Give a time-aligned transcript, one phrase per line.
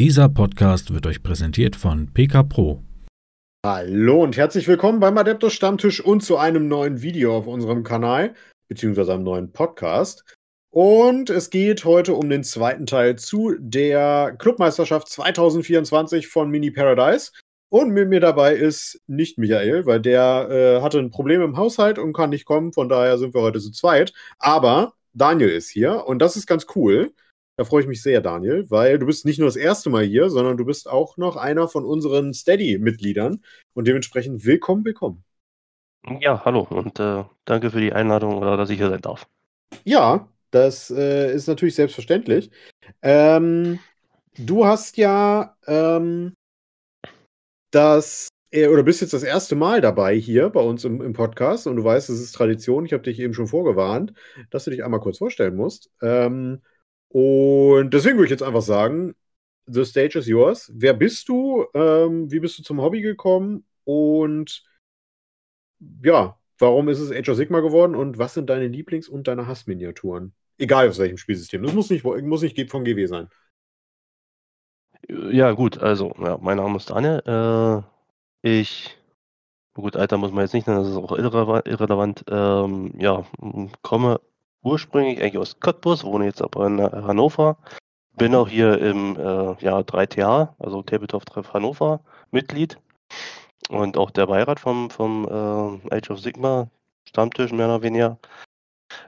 [0.00, 2.82] Dieser Podcast wird euch präsentiert von PK Pro.
[3.66, 8.32] Hallo und herzlich willkommen beim Adeptus Stammtisch und zu einem neuen Video auf unserem Kanal,
[8.66, 10.24] beziehungsweise einem neuen Podcast.
[10.70, 17.32] Und es geht heute um den zweiten Teil zu der Clubmeisterschaft 2024 von Mini Paradise.
[17.68, 21.98] Und mit mir dabei ist nicht Michael, weil der äh, hatte ein Problem im Haushalt
[21.98, 22.72] und kann nicht kommen.
[22.72, 24.14] Von daher sind wir heute zu zweit.
[24.38, 27.12] Aber Daniel ist hier und das ist ganz cool.
[27.60, 30.30] Da freue ich mich sehr, Daniel, weil du bist nicht nur das erste Mal hier,
[30.30, 35.24] sondern du bist auch noch einer von unseren Steady-Mitgliedern und dementsprechend willkommen, willkommen.
[36.20, 39.26] Ja, hallo und äh, danke für die Einladung oder dass ich hier sein darf.
[39.84, 42.50] Ja, das äh, ist natürlich selbstverständlich.
[43.02, 43.78] Ähm,
[44.38, 46.32] du hast ja ähm,
[47.72, 51.66] das äh, oder bist jetzt das erste Mal dabei hier bei uns im, im Podcast
[51.66, 52.86] und du weißt, es ist Tradition.
[52.86, 54.14] Ich habe dich eben schon vorgewarnt,
[54.48, 55.90] dass du dich einmal kurz vorstellen musst.
[56.00, 56.62] Ähm,
[57.10, 59.16] und deswegen würde ich jetzt einfach sagen,
[59.66, 60.70] the stage is yours.
[60.74, 61.66] Wer bist du?
[61.74, 63.64] Ähm, wie bist du zum Hobby gekommen?
[63.84, 64.62] Und
[66.04, 67.96] ja, warum ist es Age of Sigma geworden?
[67.96, 70.34] Und was sind deine Lieblings- und deine Hassminiaturen?
[70.58, 71.62] Egal aus welchem Spielsystem.
[71.62, 73.28] Das muss nicht, muss nicht von GW sein.
[75.08, 77.84] Ja, gut, also, ja, mein Name ist Daniel.
[78.44, 78.96] Äh, ich,
[79.74, 81.66] gut, Alter muss man jetzt nicht nennen, das ist auch irrelevant.
[81.66, 82.24] irrelevant.
[82.28, 83.24] Ähm, ja,
[83.82, 84.20] komme
[84.62, 87.56] ursprünglich eigentlich aus Cottbus, wohne jetzt aber in Hannover.
[88.16, 92.78] Bin auch hier im äh, ja, 3TA, also Tabletop Treff Hannover, Mitglied.
[93.68, 96.68] Und auch der Beirat vom, vom äh, Age of Sigma,
[97.04, 98.18] Stammtisch mehr oder weniger.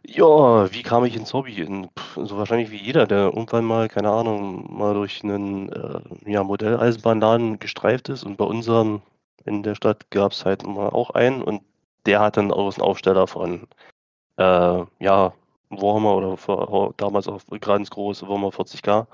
[0.05, 1.61] Ja, wie kam ich ins Hobby?
[1.61, 6.45] In, so wahrscheinlich wie jeder, der irgendwann mal, keine Ahnung, mal durch einen äh, ja,
[6.45, 8.25] Modelleisenbahnladen gestreift ist.
[8.25, 9.03] Und bei unserem
[9.45, 11.63] in der Stadt gab es halt mal auch einen und
[12.07, 13.67] der hat dann aus dem Aufsteller von
[14.37, 15.33] äh, ja,
[15.81, 19.07] Warhammer oder für, damals auch ganz große Warhammer 40k.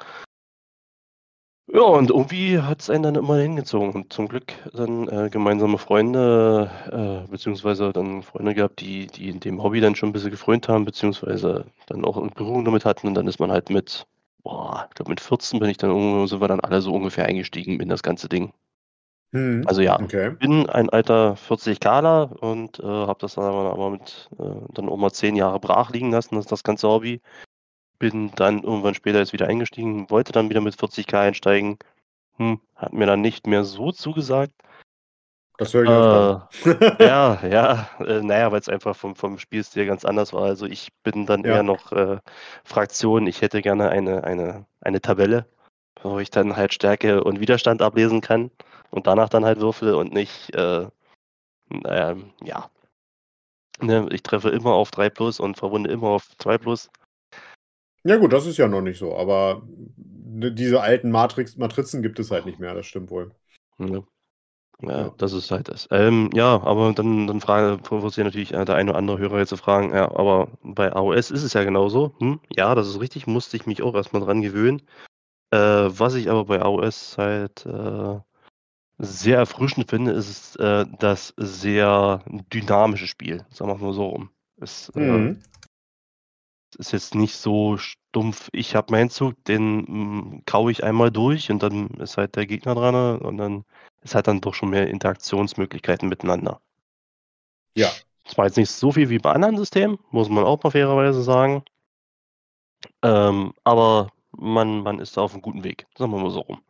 [1.70, 3.92] Ja, und irgendwie hat es einen dann immer hingezogen.
[3.92, 6.70] Und zum Glück dann äh, gemeinsame Freunde,
[7.26, 10.66] äh, beziehungsweise dann Freunde gehabt, die, die in dem Hobby dann schon ein bisschen gefreut
[10.68, 13.06] haben, beziehungsweise dann auch Berührung damit hatten.
[13.08, 14.06] Und dann ist man halt mit,
[14.42, 17.80] boah, ich glaube mit 14 bin ich dann sind wir dann alle so ungefähr eingestiegen
[17.80, 18.52] in das ganze Ding.
[19.32, 20.30] Hm, also ja, okay.
[20.30, 24.96] bin ein alter 40-Kler und äh, habe das dann aber, aber mit äh, dann auch
[24.96, 27.20] mal zehn Jahre brach liegen lassen, das, das ganze Hobby.
[27.98, 31.78] Bin dann irgendwann später jetzt wieder eingestiegen, wollte dann wieder mit 40k einsteigen.
[32.36, 34.54] Hm, hat mir dann nicht mehr so zugesagt.
[35.58, 40.04] Das höre ich äh, Ja, ja, äh, naja, weil es einfach vom, vom Spielstil ganz
[40.04, 40.44] anders war.
[40.44, 41.56] Also ich bin dann ja.
[41.56, 42.18] eher noch äh,
[42.64, 43.26] Fraktion.
[43.26, 45.46] Ich hätte gerne eine, eine, eine Tabelle,
[46.02, 48.52] wo ich dann halt Stärke und Widerstand ablesen kann
[48.90, 50.86] und danach dann halt würfel und nicht, äh,
[51.70, 52.70] ähm, ja.
[53.80, 56.90] Ne, ich treffe immer auf 3 plus und verwunde immer auf 2 plus.
[58.04, 62.30] Ja, gut, das ist ja noch nicht so, aber diese alten Matrix Matrizen gibt es
[62.30, 63.32] halt nicht mehr, das stimmt wohl.
[63.78, 64.02] Ja.
[64.80, 65.14] Ja, ja.
[65.18, 65.88] das ist halt das.
[65.90, 69.48] Ähm, ja, aber dann, dann frage, provoziert natürlich äh, der eine oder andere Hörer jetzt
[69.48, 72.14] zu fragen, ja, aber bei AOS ist es ja genauso.
[72.18, 72.40] Hm?
[72.54, 74.82] Ja, das ist richtig, musste ich mich auch erstmal dran gewöhnen.
[75.50, 78.20] Äh, was ich aber bei AOS halt äh,
[78.98, 82.22] sehr erfrischend finde, ist äh, das sehr
[82.52, 83.46] dynamische Spiel.
[83.50, 84.30] Sagen wir mal so rum.
[84.60, 85.30] Es, äh, mhm.
[85.30, 91.10] äh, ist jetzt nicht so stumpf, ich habe meinen Zug, den mm, kaue ich einmal
[91.10, 93.64] durch und dann ist halt der Gegner dran und dann
[94.02, 96.60] ist halt dann doch schon mehr Interaktionsmöglichkeiten miteinander.
[97.76, 97.90] Ja.
[98.24, 101.64] Zwar jetzt nicht so viel wie bei anderen Systemen, muss man auch mal fairerweise sagen.
[103.02, 105.86] Ähm, aber man, man ist da auf einem guten Weg.
[105.96, 106.60] Sagen wir mal so rum.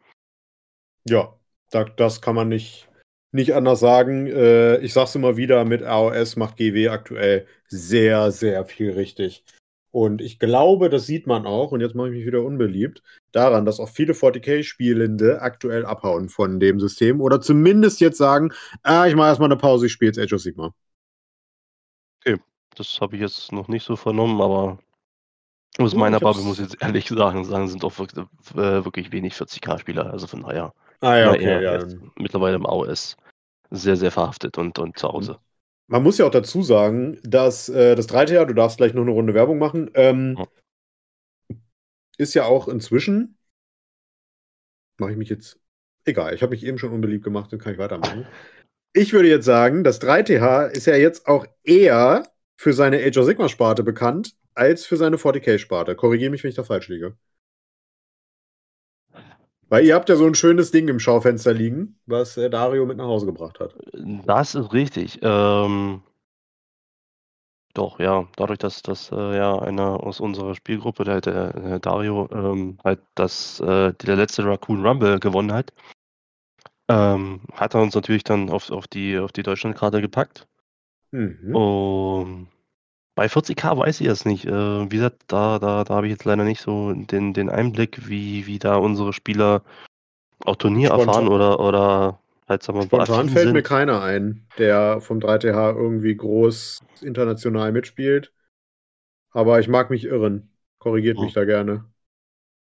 [1.04, 1.34] Ja,
[1.70, 2.88] das kann man nicht,
[3.32, 4.26] nicht anders sagen.
[4.26, 9.44] Äh, ich sag's immer wieder, mit AOS macht GW aktuell sehr, sehr viel richtig.
[9.90, 13.02] Und ich glaube, das sieht man auch, und jetzt mache ich mich wieder unbeliebt,
[13.32, 18.52] daran, dass auch viele 40k-Spielende aktuell abhauen von dem System oder zumindest jetzt sagen,
[18.82, 20.74] ah, ich mache erstmal eine Pause, ich spiele jetzt Age of Sigma.
[22.20, 22.38] Okay,
[22.76, 24.78] das habe ich jetzt noch nicht so vernommen, aber
[25.78, 29.34] aus meiner Bubble muss ich jetzt ehrlich sagen, sagen sind auch wirklich, äh, wirklich wenig
[29.34, 30.74] 40k-Spieler, also von daher.
[31.00, 31.86] Ah ja, okay, ja.
[32.16, 33.16] Mittlerweile im AOS
[33.70, 35.38] sehr, sehr verhaftet und, und zu Hause.
[35.86, 39.02] Man muss ja auch dazu sagen, dass äh, das dritte Jahr, du darfst gleich noch
[39.02, 41.56] eine Runde Werbung machen, ähm, ja.
[42.18, 43.38] ist ja auch inzwischen,
[44.98, 45.58] mache ich mich jetzt,
[46.04, 48.26] egal, ich habe mich eben schon unbeliebt gemacht, dann kann ich weitermachen.
[48.92, 52.24] Ich würde jetzt sagen, das 3TH ist ja jetzt auch eher
[52.56, 55.94] für seine Age of Sigma Sparte bekannt, als für seine 40k Sparte.
[55.94, 57.16] Korrigiere mich, wenn ich da falsch liege.
[59.68, 62.96] Weil ihr habt ja so ein schönes Ding im Schaufenster liegen, was äh, Dario mit
[62.96, 63.76] nach Hause gebracht hat.
[63.92, 65.18] Das ist richtig.
[65.22, 66.02] Ähm,
[67.74, 68.26] Doch, ja.
[68.36, 73.00] Dadurch, dass, dass äh, ja einer aus unserer Spielgruppe, der, der, der Dario, ähm, halt
[73.14, 75.72] das, äh, der letzte Raccoon Rumble gewonnen hat,
[76.88, 80.48] ähm, hat er uns natürlich dann auf, auf die, auf die Deutschlandkarte gepackt.
[81.10, 81.54] Mhm.
[81.54, 82.48] Und
[83.18, 84.44] bei 40k weiß ich es nicht.
[84.44, 84.52] Äh,
[84.92, 88.46] wie gesagt, da, da, da habe ich jetzt leider nicht so den, den Einblick, wie,
[88.46, 89.64] wie da unsere Spieler
[90.44, 93.66] auch Turnier Spontan- erfahren oder, oder halt, sagen wir mal, Spontan fällt mir sind.
[93.66, 98.32] keiner ein, der vom 3TH irgendwie groß international mitspielt.
[99.32, 100.52] Aber ich mag mich irren.
[100.78, 101.24] Korrigiert Hm.
[101.24, 101.86] mich da gerne.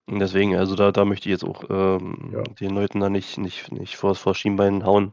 [0.08, 2.43] Deswegen, also da, da möchte ich jetzt auch ähm, Ja.
[2.44, 5.12] den Leuten da nicht, nicht, nicht vor, vor Schienbein hauen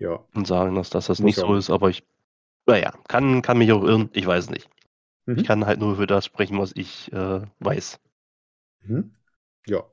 [0.00, 0.18] Ja.
[0.34, 2.02] und sagen, dass, dass das Muss nicht auch so ist, aber ich,
[2.66, 4.68] naja, kann, kann mich auch irren, ich weiß es nicht.
[5.26, 5.38] Mhm.
[5.38, 7.98] Ich kann halt nur für das sprechen, was ich äh, weiß.
[8.82, 9.14] Mhm.
[9.66, 9.84] Ja.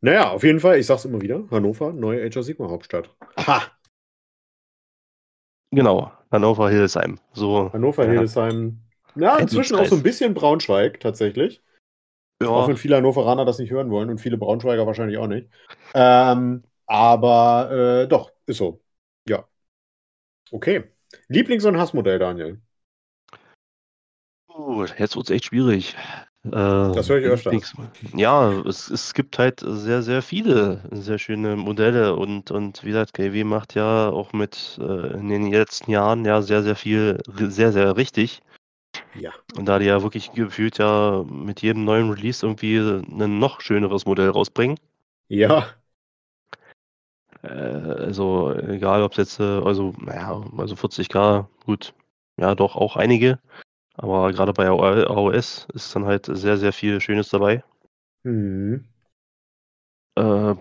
[0.00, 3.10] Naja, auf jeden Fall, ich sag's immer wieder, Hannover, neue Age of Sigma Hauptstadt.
[3.46, 3.62] Ha!
[5.72, 7.18] Genau, Hannover Hildesheim.
[7.32, 8.12] So, Hannover, ja.
[8.12, 8.80] Hildesheim.
[9.16, 11.62] Ja, inzwischen auch so ein bisschen Braunschweig, tatsächlich.
[12.40, 15.48] Auch Ja, wenn viele Hannoveraner das nicht hören wollen und viele Braunschweiger wahrscheinlich auch nicht.
[15.94, 18.82] Ähm, aber äh, doch, ist so.
[19.28, 19.48] Ja.
[20.52, 20.84] Okay.
[21.28, 22.60] Lieblings- und Hassmodell, Daniel.
[24.48, 25.94] Uh, jetzt wird es echt schwierig.
[26.46, 27.52] Äh, Das höre ich öfter.
[28.14, 33.14] Ja, es, es gibt halt sehr, sehr viele sehr schöne Modelle und, und wie gesagt,
[33.14, 37.72] KW macht ja auch mit äh, in den letzten Jahren ja sehr, sehr viel, sehr,
[37.72, 38.42] sehr richtig.
[39.14, 39.32] Ja.
[39.56, 44.06] Und da die ja wirklich gefühlt ja mit jedem neuen Release irgendwie ein noch schöneres
[44.06, 44.78] Modell rausbringen.
[45.28, 45.68] Ja.
[47.42, 51.94] Äh, also egal, ob es jetzt, äh, also, naja, also 40k, gut,
[52.36, 53.38] ja doch auch einige.
[53.94, 57.64] Aber gerade bei AOS ist dann halt sehr, sehr viel Schönes dabei.
[58.24, 58.84] Hm.
[60.16, 60.54] Äh,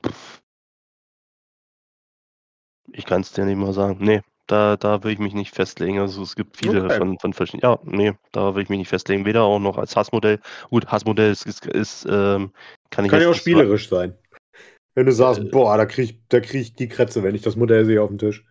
[2.91, 3.97] ich kann es dir nicht mal sagen.
[3.99, 5.99] Nee, da, da will ich mich nicht festlegen.
[5.99, 6.97] Also es gibt viele Okay.
[6.97, 7.73] von, von verschiedenen.
[7.73, 9.25] Ja, nee, da will ich mich nicht festlegen.
[9.25, 10.39] Weder auch noch als Hassmodell.
[10.69, 12.51] Gut, Hassmodell ist, ist, ist ähm,
[12.89, 14.15] kann ich Kann ja auch spielerisch sein.
[14.95, 17.41] Wenn du sagst, Äh, boah, da krieg, ich- da krieg ich die Krätze, wenn ich
[17.43, 18.45] das Modell sehe auf dem Tisch.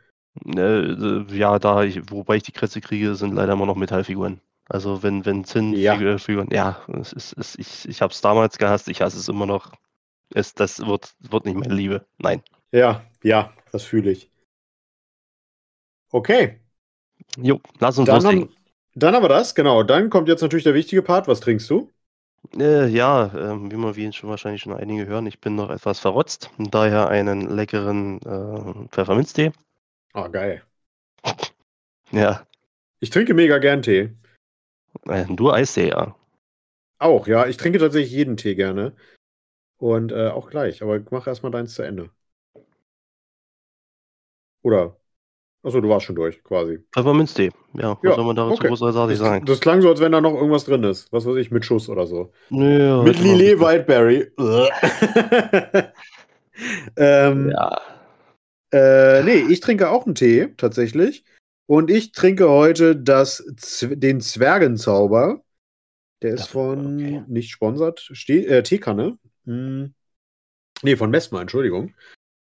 [0.44, 0.58] sagen.
[0.58, 4.40] Äh, ja, da ich, wobei ich die Krätze kriege, sind leider immer noch Metallfiguren.
[4.68, 5.96] Also wenn, wenn Zinn Ja.
[6.18, 9.46] Figuren, ja, es ist, es, ich, ich habe es damals gehasst, ich hasse es immer
[9.46, 9.72] noch.
[10.34, 12.06] Es, das wird, wird nicht meine Liebe.
[12.18, 12.42] Nein.
[12.72, 14.30] Ja, ja, das fühle ich.
[16.12, 16.60] Okay,
[17.36, 18.48] Jo, lass uns dann loslegen.
[18.48, 18.56] haben,
[18.94, 19.82] dann haben wir das, genau.
[19.82, 21.28] Dann kommt jetzt natürlich der wichtige Part.
[21.28, 21.92] Was trinkst du?
[22.58, 26.00] Äh, ja, ähm, wie man wie schon wahrscheinlich schon einige hören, ich bin noch etwas
[26.00, 26.50] verrotzt.
[26.58, 29.52] Daher einen leckeren äh, Pfefferminztee.
[30.12, 30.62] Ah, geil.
[32.12, 32.46] Ja,
[33.00, 34.10] Ich trinke mega gern Tee.
[35.08, 36.14] äh, du Eistee, ja.
[36.98, 37.46] Auch, ja.
[37.46, 38.96] Ich trinke tatsächlich jeden Tee gerne.
[39.78, 40.82] Und äh, auch gleich.
[40.82, 42.10] Aber mach erstmal deins zu Ende.
[44.62, 44.96] Oder?
[45.64, 46.80] Achso, du warst schon durch, quasi.
[46.92, 47.50] Pfefferminztee.
[47.72, 48.68] Ja, was Ja, soll man dazu okay.
[48.68, 49.46] großartig Das, sagen?
[49.46, 51.10] das klang so, als wenn da noch irgendwas drin ist.
[51.10, 52.30] Was weiß ich, mit Schuss oder so.
[52.50, 54.30] Nö, Mit Lillet Whiteberry.
[56.96, 57.80] ähm, Ja,
[58.72, 61.24] Äh, nee, ich trinke auch einen Tee, tatsächlich.
[61.66, 63.42] Und ich trinke heute das,
[63.82, 65.40] den Zwergenzauber.
[66.22, 67.22] Der ist von, okay.
[67.26, 69.18] nicht sponsert, Ste äh, Teekanne.
[69.46, 69.94] Hm.
[70.82, 71.94] Nee, von Messmer, Entschuldigung.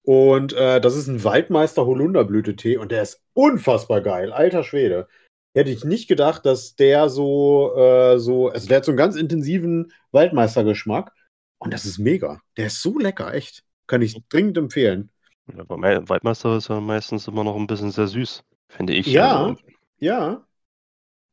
[0.04, 4.34] Und äh, das ist ein Waldmeister Holunderblütetee und der ist unfassbar geil.
[4.34, 5.08] Alter Schwede.
[5.56, 9.16] Hätte ich nicht gedacht, dass der so, äh, so, also der hat so einen ganz
[9.16, 11.14] intensiven Waldmeistergeschmack.
[11.60, 12.42] Und das ist mega.
[12.58, 13.64] Der ist so lecker, echt.
[13.88, 15.10] Kann ich dringend empfehlen.
[15.48, 19.08] Ja, Waldmeister ist ja meistens immer noch ein bisschen sehr süß, finde ich.
[19.08, 19.46] Ja.
[19.48, 19.62] Also,
[20.00, 20.46] Ja.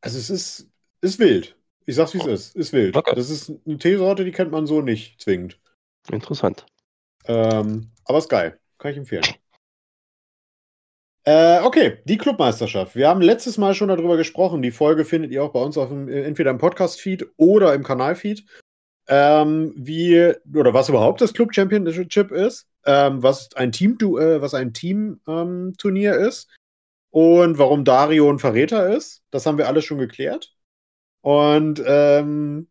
[0.01, 1.57] Also es ist, ist wild.
[1.87, 2.57] Ich sag's wie es ist.
[2.57, 2.97] Ist wild.
[2.97, 3.15] Okay.
[3.15, 5.59] Das ist eine Teesorte, die kennt man so nicht zwingend.
[6.11, 6.67] interessant.
[7.27, 8.59] Ähm, aber ist geil.
[8.79, 9.25] Kann ich empfehlen.
[11.25, 12.97] Äh, okay, die Clubmeisterschaft.
[12.97, 14.63] Wir haben letztes Mal schon darüber gesprochen.
[14.63, 17.85] Die Folge findet ihr auch bei uns auf dem, äh, entweder im Podcast-Feed oder im
[17.85, 18.45] Kanal-Feed.
[19.07, 24.55] Ähm, wie, oder was überhaupt das Club Championship ist, ähm, was ein Team, äh, was
[24.55, 26.49] ein Team-Turnier ist
[27.11, 29.23] und warum Dario ein Verräter ist.
[29.31, 30.55] Das haben wir alles schon geklärt.
[31.23, 32.69] Und ähm,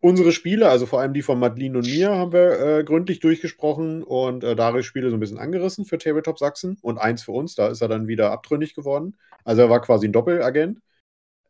[0.00, 4.02] unsere Spiele, also vor allem die von Madeline und mir, haben wir äh, gründlich durchgesprochen
[4.02, 7.54] und äh, Darius Spiele so ein bisschen angerissen für Tabletop Sachsen und eins für uns,
[7.54, 9.16] da ist er dann wieder abtrünnig geworden.
[9.44, 10.80] Also er war quasi ein Doppelagent.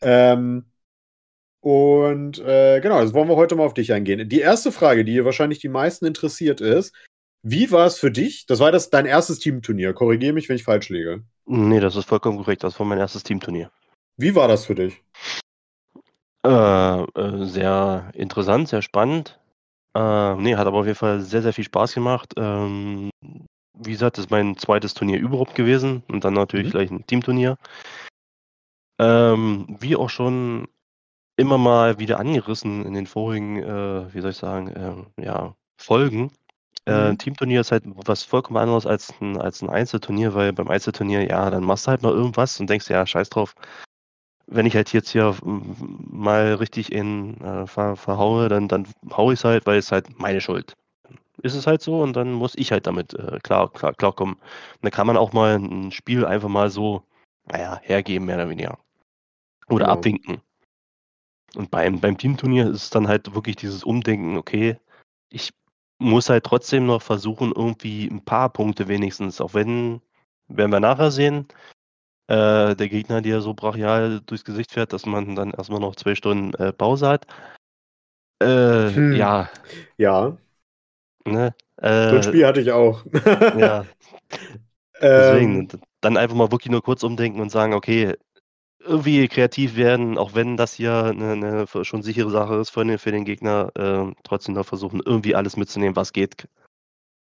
[0.03, 0.67] Ähm,
[1.61, 4.29] und äh, genau, das wollen wir heute mal auf dich eingehen.
[4.29, 6.95] Die erste Frage, die wahrscheinlich die meisten interessiert ist,
[7.43, 8.47] wie war es für dich?
[8.47, 9.93] Das war das dein erstes Teamturnier.
[9.95, 11.23] Korrigiere mich, wenn ich falsch liege.
[11.47, 12.65] Nee, das ist vollkommen korrekt.
[12.65, 13.71] Das war mein erstes Teamturnier.
[14.17, 15.03] Wie war das für dich?
[16.45, 19.39] Äh, äh, sehr interessant, sehr spannend.
[19.95, 22.35] Äh, nee, hat aber auf jeden Fall sehr, sehr viel Spaß gemacht.
[22.37, 23.11] Ähm,
[23.79, 26.71] wie gesagt, das ist mein zweites Turnier überhaupt gewesen und dann natürlich Mhm.
[26.71, 27.57] gleich ein Teamturnier.
[28.99, 30.69] Ähm, wie auch schon
[31.37, 36.33] immer mal wieder angerissen in den vorigen, äh, wie soll ich sagen, ähm, ja, Folgen.
[36.87, 37.19] Äh, Mhm.
[37.19, 41.51] Teamturnier ist halt was vollkommen anderes als ein, als ein Einzelturnier, weil beim Einzelturnier, ja,
[41.51, 43.55] dann machst du halt mal irgendwas und denkst, ja, scheiß drauf.
[44.51, 49.31] Wenn ich halt jetzt hier mm, mal richtig in äh, ver, verhaue, dann, dann hau
[49.31, 50.77] ich es halt, weil es halt meine Schuld.
[51.43, 54.35] Ist es halt so und dann muss ich halt damit äh, klar, klar, klarkommen.
[54.35, 57.03] Und dann kann man auch mal ein Spiel einfach mal so,
[57.47, 58.79] naja, hergeben, mehr oder weniger.
[59.69, 59.99] Oder Genau.
[59.99, 60.43] abwinken.
[61.57, 64.79] Und beim, beim Teamturnier ist es dann halt wirklich dieses Umdenken, okay,
[65.31, 65.53] ich
[65.99, 70.01] muss halt trotzdem noch versuchen, irgendwie ein paar Punkte wenigstens, auch wenn,
[70.49, 71.47] werden wir nachher sehen,
[72.31, 76.15] äh, der Gegner dir so brachial durchs Gesicht fährt, dass man dann erstmal noch zwei
[76.15, 77.27] Stunden äh, Pause hat.
[78.43, 79.17] Äh, Hm.
[79.17, 79.51] Ja,
[79.99, 80.37] Ja,
[81.27, 81.55] ne?
[82.09, 83.05] so ein Äh, Spiel hatte ich auch.
[83.53, 83.85] ja,
[85.17, 85.59] deswegen.
[85.59, 88.15] ähm, und Dann einfach mal wirklich nur kurz umdenken und sagen, okay,
[88.81, 92.99] irgendwie kreativ werden, auch wenn das hier eine, eine schon sichere Sache ist für den,
[92.99, 96.49] für den Gegner, äh, trotzdem noch versuchen, irgendwie alles mitzunehmen, was geht.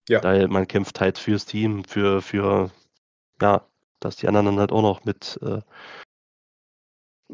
[0.09, 0.21] Ja.
[0.23, 2.71] Weil man kämpft halt fürs Team, für, für,
[3.41, 3.65] ja,
[3.99, 5.59] dass die anderen dann halt auch noch mit, äh,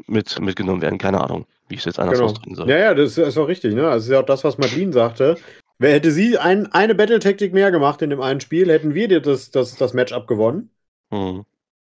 [0.06, 0.98] mit mitgenommen werden.
[0.98, 2.30] Keine Ahnung, wie ich es jetzt anders Genau.
[2.30, 2.68] ausdrücken soll.
[2.68, 3.74] Ja, ja, das ist auch richtig.
[3.74, 3.82] Ne?
[3.82, 5.36] Also, das ist ja auch das, was Madeline sagte.
[5.78, 9.20] Wer hätte sie ein, eine Battle-Taktik mehr gemacht in dem einen Spiel, hätten wir dir
[9.20, 10.70] das, das, das Matchup gewonnen.
[11.10, 11.44] Hm.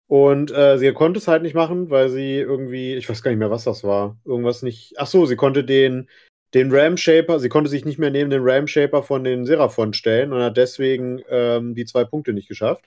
[0.06, 3.38] Und äh, sie konnte es halt nicht machen, weil sie irgendwie, ich weiß gar nicht
[3.38, 4.18] mehr, was das war.
[4.24, 4.94] Irgendwas nicht.
[4.98, 6.08] Ach so, sie konnte den,
[6.52, 9.92] den Ram Shaper, sie konnte sich nicht mehr neben den Ram Shaper von den Seraphon
[9.92, 12.84] stellen und hat deswegen ähm, die zwei Punkte nicht geschafft.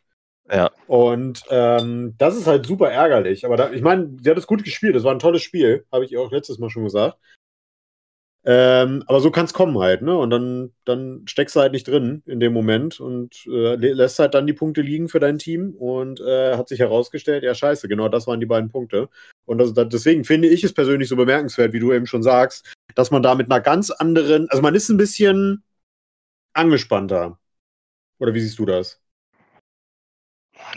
[0.50, 3.46] Ja, Und ähm, das ist halt super ärgerlich.
[3.46, 4.96] Aber da, ich meine, sie hat es gut gespielt.
[4.96, 7.18] Das war ein tolles Spiel, habe ich ihr auch letztes Mal schon gesagt.
[8.46, 10.18] Ähm, aber so kann es kommen halt, ne?
[10.18, 14.20] Und dann, dann steckst du halt nicht drin in dem Moment und äh, lä- lässt
[14.20, 17.90] halt dann die Punkte liegen für dein Team und äh, hat sich herausgestellt, ja, scheiße,
[17.90, 19.10] genau das waren die beiden Punkte.
[19.46, 22.66] Und das, das, deswegen finde ich es persönlich so bemerkenswert, wie du eben schon sagst,
[22.96, 25.64] dass man da mit einer ganz anderen, also man ist ein bisschen
[26.54, 27.40] angespannter.
[28.20, 29.02] Oder wie siehst du das?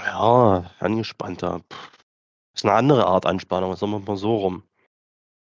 [0.04, 1.62] Ja, angespannter.
[2.54, 4.62] Ist eine andere Art Anspannung, sagen wir mal so rum.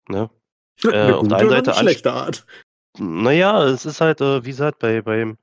[0.08, 0.30] Ne?
[0.84, 2.46] Äh, eine auf der einen Seite eine schlechte Art.
[2.98, 5.38] Naja, es ist halt, äh, wie gesagt, bei, beim,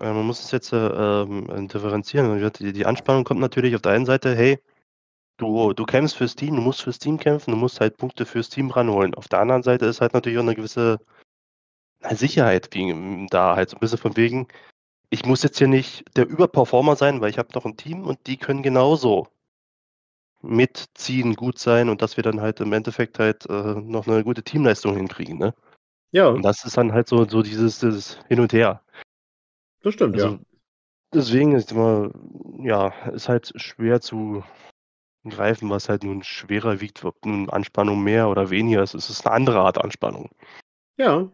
[0.00, 2.50] äh, man muss es jetzt äh, ähm, differenzieren.
[2.58, 4.58] Die, die Anspannung kommt natürlich auf der einen Seite, hey,
[5.36, 8.48] du, du kämpfst fürs Team, du musst fürs Team kämpfen, du musst halt Punkte fürs
[8.48, 9.14] Team ranholen.
[9.14, 10.98] Auf der anderen Seite ist halt natürlich auch eine gewisse
[12.10, 14.48] Sicherheit wie, da halt so ein bisschen von wegen,
[15.10, 18.26] ich muss jetzt hier nicht der Überperformer sein, weil ich habe noch ein Team und
[18.26, 19.28] die können genauso
[20.42, 24.42] mitziehen, gut sein und dass wir dann halt im Endeffekt halt äh, noch eine gute
[24.42, 25.54] Teamleistung hinkriegen, ne?
[26.12, 28.82] Ja, Und das ist dann halt so, so dieses, dieses Hin und Her.
[29.82, 30.38] das stimmt, Also ja.
[31.12, 32.10] deswegen ist immer,
[32.58, 34.44] ja, ist halt schwer zu
[35.28, 38.94] greifen, was halt nun schwerer wiegt, ob nun Anspannung mehr oder weniger ist.
[38.94, 40.30] Es ist eine andere Art Anspannung.
[40.96, 41.28] Ja.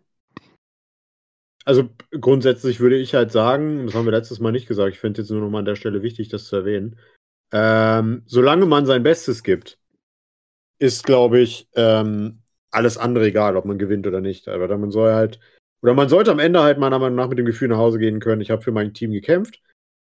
[1.64, 5.22] Also grundsätzlich würde ich halt sagen, das haben wir letztes Mal nicht gesagt, ich finde
[5.22, 6.98] jetzt nur noch mal an der Stelle wichtig, das zu erwähnen.
[7.52, 9.78] Ähm, solange man sein Bestes gibt,
[10.78, 14.48] ist, glaube ich, ähm, alles andere egal, ob man gewinnt oder nicht.
[14.48, 15.38] Aber dann man soll halt,
[15.82, 18.20] oder man sollte am Ende halt meiner Meinung nach mit dem Gefühl nach Hause gehen
[18.20, 19.60] können, ich habe für mein Team gekämpft,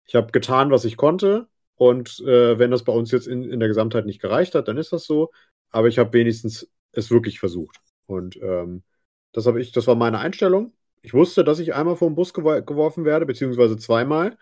[0.05, 1.47] ich habe getan, was ich konnte.
[1.75, 4.77] Und äh, wenn das bei uns jetzt in, in der Gesamtheit nicht gereicht hat, dann
[4.77, 5.31] ist das so.
[5.69, 7.79] Aber ich habe wenigstens es wirklich versucht.
[8.07, 8.83] Und ähm,
[9.31, 10.73] das habe ich, das war meine Einstellung.
[11.01, 14.37] Ich wusste, dass ich einmal vor den Bus gewo geworfen werde, beziehungsweise zweimal.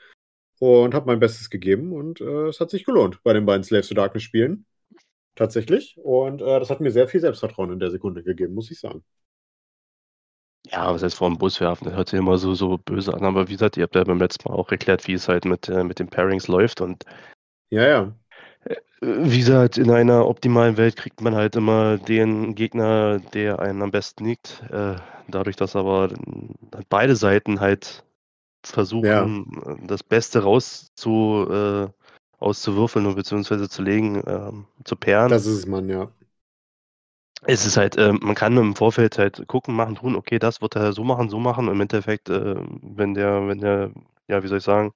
[0.59, 1.91] Und habe mein Bestes gegeben.
[1.93, 4.65] Und äh, es hat sich gelohnt bei den beiden Slaves to Darkness Spielen.
[5.35, 5.97] Tatsächlich.
[6.01, 9.03] Und äh, das hat mir sehr viel Selbstvertrauen in der Sekunde gegeben, muss ich sagen.
[10.71, 11.85] Ja, was heißt vor dem Bus werfen?
[11.85, 14.17] Das hört sich immer so, so böse an, aber wie gesagt, ihr habt ja beim
[14.17, 17.03] letzten Mal auch erklärt, wie es halt mit, äh, mit den Pairings läuft und
[17.69, 18.15] Ja, ja.
[19.01, 23.83] Äh, wie gesagt, in einer optimalen Welt kriegt man halt immer den Gegner, der einem
[23.83, 24.63] am besten liegt.
[24.71, 24.95] Äh,
[25.27, 28.03] dadurch, dass aber äh, beide Seiten halt
[28.63, 31.87] versuchen, das Beste rauszu, äh,
[32.39, 35.29] auszuwürfeln und beziehungsweise zu legen, ähm, zu pairen.
[35.29, 36.09] Das ist es, Mann, ja.
[37.47, 40.75] Es ist halt, ähm, man kann im Vorfeld halt gucken, machen, tun, okay, das wird
[40.75, 41.67] er so machen, so machen.
[41.67, 43.91] Im Endeffekt, äh, wenn der, wenn der,
[44.27, 44.91] ja, wie soll ich sagen,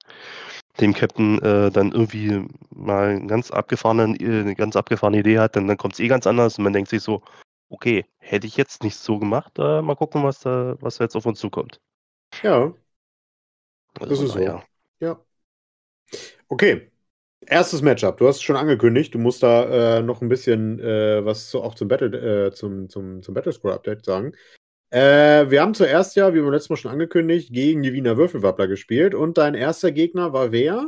[0.80, 5.56] dem Captain äh, dann irgendwie mal eine ganz abgefahrene, äh, eine ganz abgefahrene Idee hat,
[5.56, 7.22] dann, dann kommt es eh ganz anders und man denkt sich so,
[7.68, 11.16] okay, hätte ich jetzt nicht so gemacht, äh, mal gucken, was da, was da jetzt
[11.16, 11.80] auf uns zukommt.
[12.42, 12.72] Ja,
[13.98, 14.38] Also Das ist so.
[14.38, 14.64] daher,
[15.00, 15.20] ja.
[16.48, 16.90] Okay.
[17.46, 18.18] Erstes Matchup.
[18.18, 19.14] Du hast es schon angekündigt.
[19.14, 22.88] Du musst da äh, noch ein bisschen äh, was zu, auch zum Battle, äh, zum,
[22.88, 24.32] zum, zum Battlescore Update sagen.
[24.90, 28.66] Äh, wir haben zuerst ja, wie beim letzten Mal schon angekündigt, gegen die Wiener Würfelwappler
[28.68, 30.86] gespielt und dein erster Gegner war wer?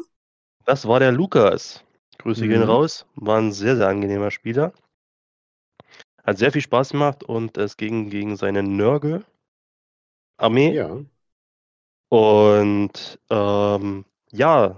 [0.64, 1.84] Das war der Lukas.
[2.18, 2.68] Grüße gehen Mhm.
[2.68, 3.06] raus.
[3.14, 4.72] War ein sehr, sehr angenehmer Spieler.
[6.24, 9.24] Hat sehr viel Spaß gemacht und es ging gegen seine Nörgel-Armee.
[10.72, 11.04] Ja.
[12.08, 14.76] Und ähm, ja,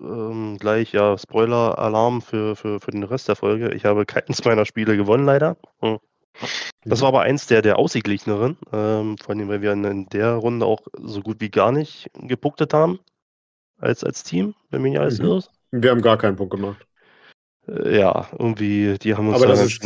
[0.00, 3.72] ähm, gleich ja Spoiler-Alarm für, für, für den Rest der Folge.
[3.74, 5.56] Ich habe keins meiner Spiele gewonnen, leider.
[5.80, 5.98] Hm.
[6.84, 7.02] Das Mhm.
[7.02, 10.80] war aber eins der, der ausgeglicheneren, ähm, vor allem, weil wir in der Runde auch
[11.00, 13.00] so gut wie gar nicht gepunktet haben
[13.78, 15.26] als, als Team, wenn mich nicht alles Mhm.
[15.26, 15.50] irrt.
[15.72, 16.86] Wir haben gar keinen Punkt gemacht.
[17.68, 19.82] Äh, ja, irgendwie, die haben uns Aber da das ist-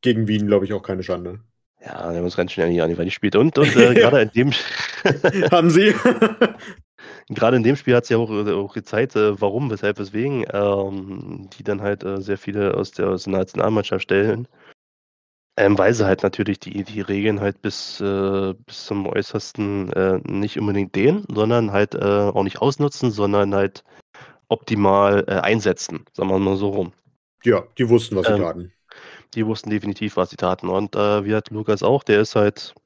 [0.00, 1.40] Gegen Wien, glaube ich, auch keine Schande.
[1.84, 3.34] ja, die haben uns ganz schnell an die Wand gespielt.
[3.34, 4.52] Und, und äh, gerade in dem
[5.50, 5.92] haben Sie?
[7.30, 11.48] Gerade in dem Spiel hat es ja auch, auch gezeigt, äh, warum, weshalb, weswegen ähm,
[11.56, 14.48] die dann halt äh, sehr viele aus der, aus der Nationalmannschaft stellen.
[15.58, 20.20] Ähm, weil sie halt natürlich die, die Regeln halt bis, äh, bis zum Äußersten äh,
[20.24, 23.82] nicht unbedingt dehnen, sondern halt äh, auch nicht ausnutzen, sondern halt
[24.46, 26.92] optimal äh, einsetzen, sagen wir mal so rum.
[27.42, 28.72] ja, die wussten, was sie Ähm, taten.
[29.34, 30.68] Die wussten definitiv, was sie taten.
[30.68, 32.76] Und äh, wie hat Lukas auch, der ist halt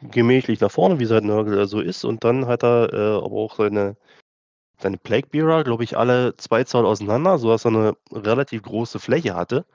[0.00, 2.04] gemächlich nach vorne, wie es halt Nörgel so ist.
[2.04, 3.96] Und dann hat er äh, aber auch seine,
[4.78, 9.34] seine Plague Bearer, glaube ich, alle zwei Zoll auseinander, sodass er eine relativ große Fläche
[9.34, 9.66] hatte.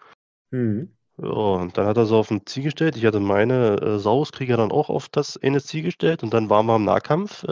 [0.52, 0.95] Mhm.
[1.18, 2.98] Ja, und dann hat er so auf ein Ziel gestellt.
[2.98, 6.24] Ich hatte meine äh, Sauskrieger dann auch auf das eine Ziel gestellt.
[6.24, 7.44] Und dann waren wir im Nahkampf.
[7.44, 7.52] Äh,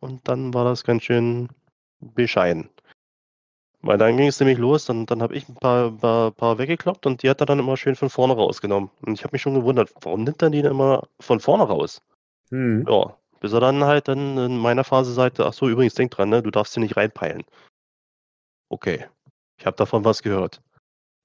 [0.00, 1.48] und dann war das ganz schön
[2.00, 2.68] bescheiden.
[3.82, 7.06] Weil dann ging es nämlich los, dann, dann habe ich ein paar, paar, paar weggekloppt
[7.06, 8.90] und die hat er dann immer schön von vorne rausgenommen.
[9.00, 12.02] Und ich habe mich schon gewundert, warum nimmt er die denn immer von vorne raus?
[12.50, 12.84] Mhm.
[12.86, 16.28] Ja, bis er dann halt dann in meiner Phase sagte, ach so, übrigens, denk dran,
[16.28, 17.44] ne, du darfst hier nicht reinpeilen.
[18.68, 19.06] Okay,
[19.56, 20.60] ich habe davon was gehört.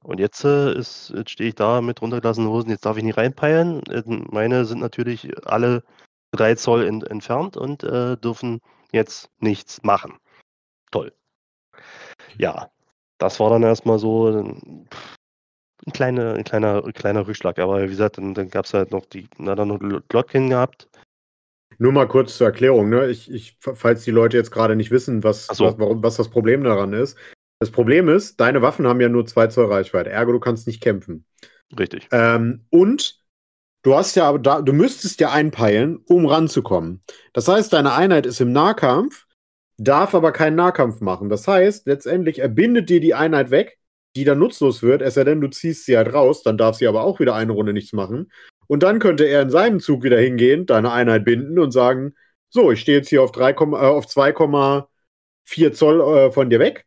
[0.05, 3.17] Und jetzt, äh, ist, jetzt stehe ich da mit runtergelassenen Hosen, jetzt darf ich nicht
[3.17, 3.81] reinpeilen.
[3.87, 5.83] Äh, Meine sind natürlich alle
[6.31, 10.19] drei Zoll in, entfernt und äh, dürfen jetzt nichts machen.
[10.91, 11.11] Toll.
[12.37, 12.69] Ja,
[13.17, 14.87] das war dann erstmal so ein,
[15.87, 17.57] ein, kleine, ein, kleiner, ein kleiner Rückschlag.
[17.57, 20.87] Aber wie gesagt, dann, dann gab es halt noch die, na, dann noch Glotkin gehabt.
[21.79, 23.07] Nur mal kurz zur Erklärung, ne?
[23.07, 25.65] Ich, ich, falls die Leute jetzt gerade nicht wissen, was, so.
[25.65, 27.17] was, warum, was das Problem daran ist.
[27.65, 30.83] Das Problem ist, deine Waffen haben ja nur zwei Zoll Reichweite, ergo du kannst nicht
[30.83, 31.25] kämpfen.
[31.79, 32.07] Richtig.
[32.11, 33.19] Ähm, und
[33.81, 37.01] du hast ja aber da, du müsstest ja einpeilen, um ranzukommen.
[37.33, 39.25] Das heißt, deine Einheit ist im Nahkampf,
[39.77, 41.27] darf aber keinen Nahkampf machen.
[41.27, 43.79] Das heißt, letztendlich erbindet dir die Einheit weg,
[44.15, 46.85] die dann nutzlos wird, es sei denn, du ziehst sie halt raus, dann darf sie
[46.85, 48.31] aber auch wieder eine Runde nichts machen.
[48.67, 52.13] Und dann könnte er in seinem Zug wieder hingehen, deine Einheit binden und sagen:
[52.51, 56.85] So, ich stehe jetzt hier auf, 3, äh, auf 2,4 Zoll äh, von dir weg.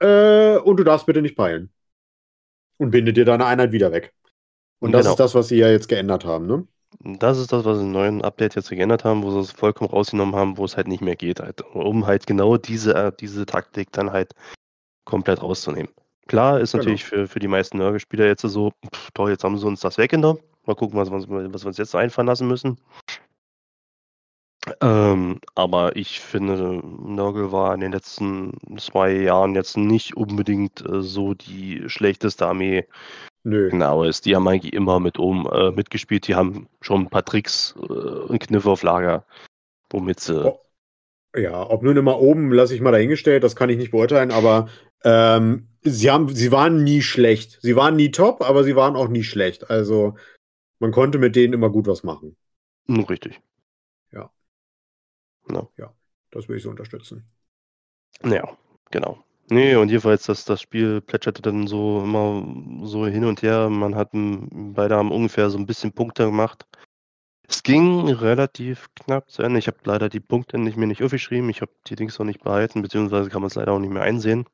[0.00, 1.72] Äh, und du darfst bitte nicht peilen.
[2.78, 4.14] Und binde dir deine Einheit wieder weg.
[4.80, 5.12] Und das Genau.
[5.12, 6.66] ist das, was sie ja jetzt geändert haben, ne?
[7.00, 9.90] Das ist das, was sie im neuen Update jetzt geändert haben, wo sie es vollkommen
[9.90, 13.46] rausgenommen haben, wo es halt nicht mehr geht, halt, um halt genau diese, äh, diese
[13.46, 14.32] Taktik dann halt
[15.04, 15.90] komplett rauszunehmen.
[16.28, 16.82] Klar, ist Genau.
[16.82, 19.98] natürlich für, für die meisten Nörgelspieler jetzt so, pff, toll, jetzt haben sie uns das
[19.98, 20.42] weggenommen.
[20.66, 22.78] Mal gucken, was, was, was wir uns jetzt einfallen lassen müssen.
[24.80, 31.02] Ähm, aber ich finde, Nörgel war in den letzten zwei Jahren jetzt nicht unbedingt äh,
[31.02, 32.86] so die schlechteste Armee
[33.44, 33.68] Nö.
[33.68, 34.24] Genau, ist.
[34.24, 36.26] Die haben eigentlich immer mit oben äh, mitgespielt.
[36.26, 39.26] Die haben schon ein paar Tricks äh, und Kniffe auf Lager,
[39.90, 40.46] womit sie.
[40.46, 40.60] Oh.
[41.36, 44.68] Ja, ob nun immer oben, lasse ich mal dahingestellt, das kann ich nicht beurteilen, aber
[45.02, 47.58] ähm, sie, haben, sie waren nie schlecht.
[47.60, 49.68] Sie waren nie top, aber sie waren auch nie schlecht.
[49.68, 50.14] Also
[50.78, 52.36] man konnte mit denen immer gut was machen.
[55.46, 55.88] Hm, richtig.
[56.30, 57.24] Das will ich so unterstützen.
[58.24, 58.56] Ja,
[58.90, 59.24] genau.
[59.50, 63.68] Nee, und jedenfalls, das, das Spiel plätscherte dann so immer so hin und her.
[63.68, 66.66] Man hat beide haben ungefähr so ein bisschen Punkte gemacht.
[67.46, 69.58] Es ging relativ knapp zu Ende.
[69.58, 71.50] Ich habe leider die Punkte nicht mir nicht aufgeschrieben.
[71.50, 74.02] Ich habe die Dings noch nicht behalten, beziehungsweise kann man es leider auch nicht mehr
[74.02, 74.46] einsehen.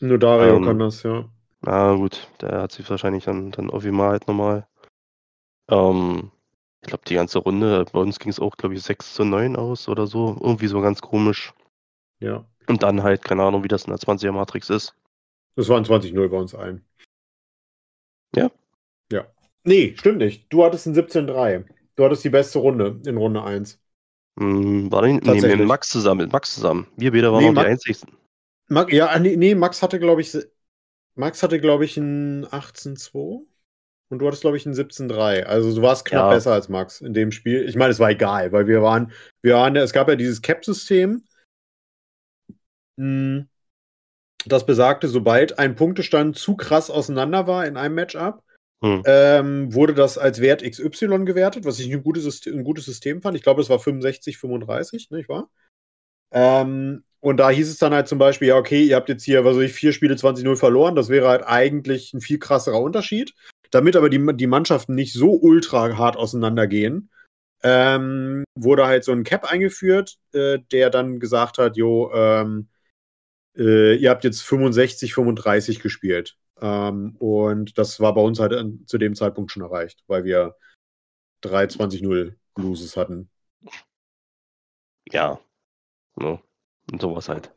[0.00, 1.28] Nur Dario Ähm, kann das, ja.
[1.62, 4.66] Na gut, der hat sich wahrscheinlich dann, dann aufgemalt nochmal.
[5.68, 6.30] Ähm,
[6.84, 9.56] ich glaube, die ganze Runde, bei uns ging es auch, glaube ich, 6 zu 9
[9.56, 10.36] aus oder so.
[10.40, 11.54] Irgendwie so ganz komisch.
[12.20, 12.44] Ja.
[12.66, 14.94] Und dann halt, keine Ahnung, wie das in der 20er Matrix ist.
[15.56, 16.84] Das waren 20-0 bei uns allen.
[18.36, 18.50] Ja?
[19.10, 19.26] Ja.
[19.64, 20.52] Nee, stimmt nicht.
[20.52, 21.64] Du hattest ein 17-3.
[21.96, 23.80] Du hattest die beste Runde in Runde 1.
[24.38, 26.86] Hm, war nicht, nee, mit Max zusammen, mit Max zusammen.
[26.96, 28.12] Wir beide waren Nee, noch die einzigsten.
[28.68, 30.36] Max, ja, ah, nee, nee, Max hatte, glaube ich,
[31.14, 33.46] Max hatte, glaube ich, ein 18-2.
[34.14, 35.44] Und du hattest, glaube ich, ein 17-3.
[35.44, 36.34] Also du warst knapp Ja.
[36.36, 37.68] besser als Max in dem Spiel.
[37.68, 39.10] Ich meine, es war egal, weil wir waren,
[39.42, 41.24] wir waren, es gab ja dieses Cap-System,
[42.96, 43.46] mh,
[44.46, 48.42] das besagte, sobald ein Punktestand zu krass auseinander war in einem Matchup,
[48.84, 49.02] Hm.
[49.04, 53.20] ähm, wurde das als Wert XY gewertet, was ich ein gutes, System, ein gutes System
[53.20, 53.36] fand.
[53.36, 55.50] Ich glaube, es war 65, 35, nicht wahr?
[56.32, 59.46] Ähm, und da hieß es dann halt zum Beispiel, ja, okay, ihr habt jetzt hier,
[59.46, 60.94] was weiß ich, vier Spiele 20-0 verloren.
[60.94, 63.32] Das wäre halt eigentlich ein viel krasserer Unterschied.
[63.74, 67.10] Damit aber die, die Mannschaften nicht so ultra hart auseinandergehen,
[67.62, 72.68] ähm, wurde halt so ein Cap eingeführt, äh, der dann gesagt hat, jo, ähm,
[73.56, 76.36] äh, ihr habt jetzt 65, 35 gespielt.
[76.60, 80.56] Ähm, und das war bei uns halt an, zu dem Zeitpunkt schon erreicht, weil wir
[81.42, 83.28] 3-20-0 Loses hatten.
[85.10, 85.40] Ja.
[86.16, 86.40] No.
[86.92, 87.52] Und sowas halt.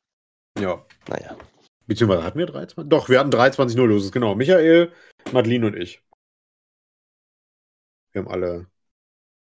[0.57, 0.83] Ja.
[1.07, 1.37] Naja.
[1.85, 2.89] Beziehungsweise hatten wir 23?
[2.89, 4.35] Doch, wir hatten 23-0 Loses, genau.
[4.35, 4.91] Michael,
[5.31, 6.01] Madeline und ich.
[8.17, 8.65] Wir haben alle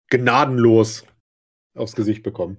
[0.09, 1.05] gnadenlos
[1.77, 2.57] aufs Gesicht bekommen.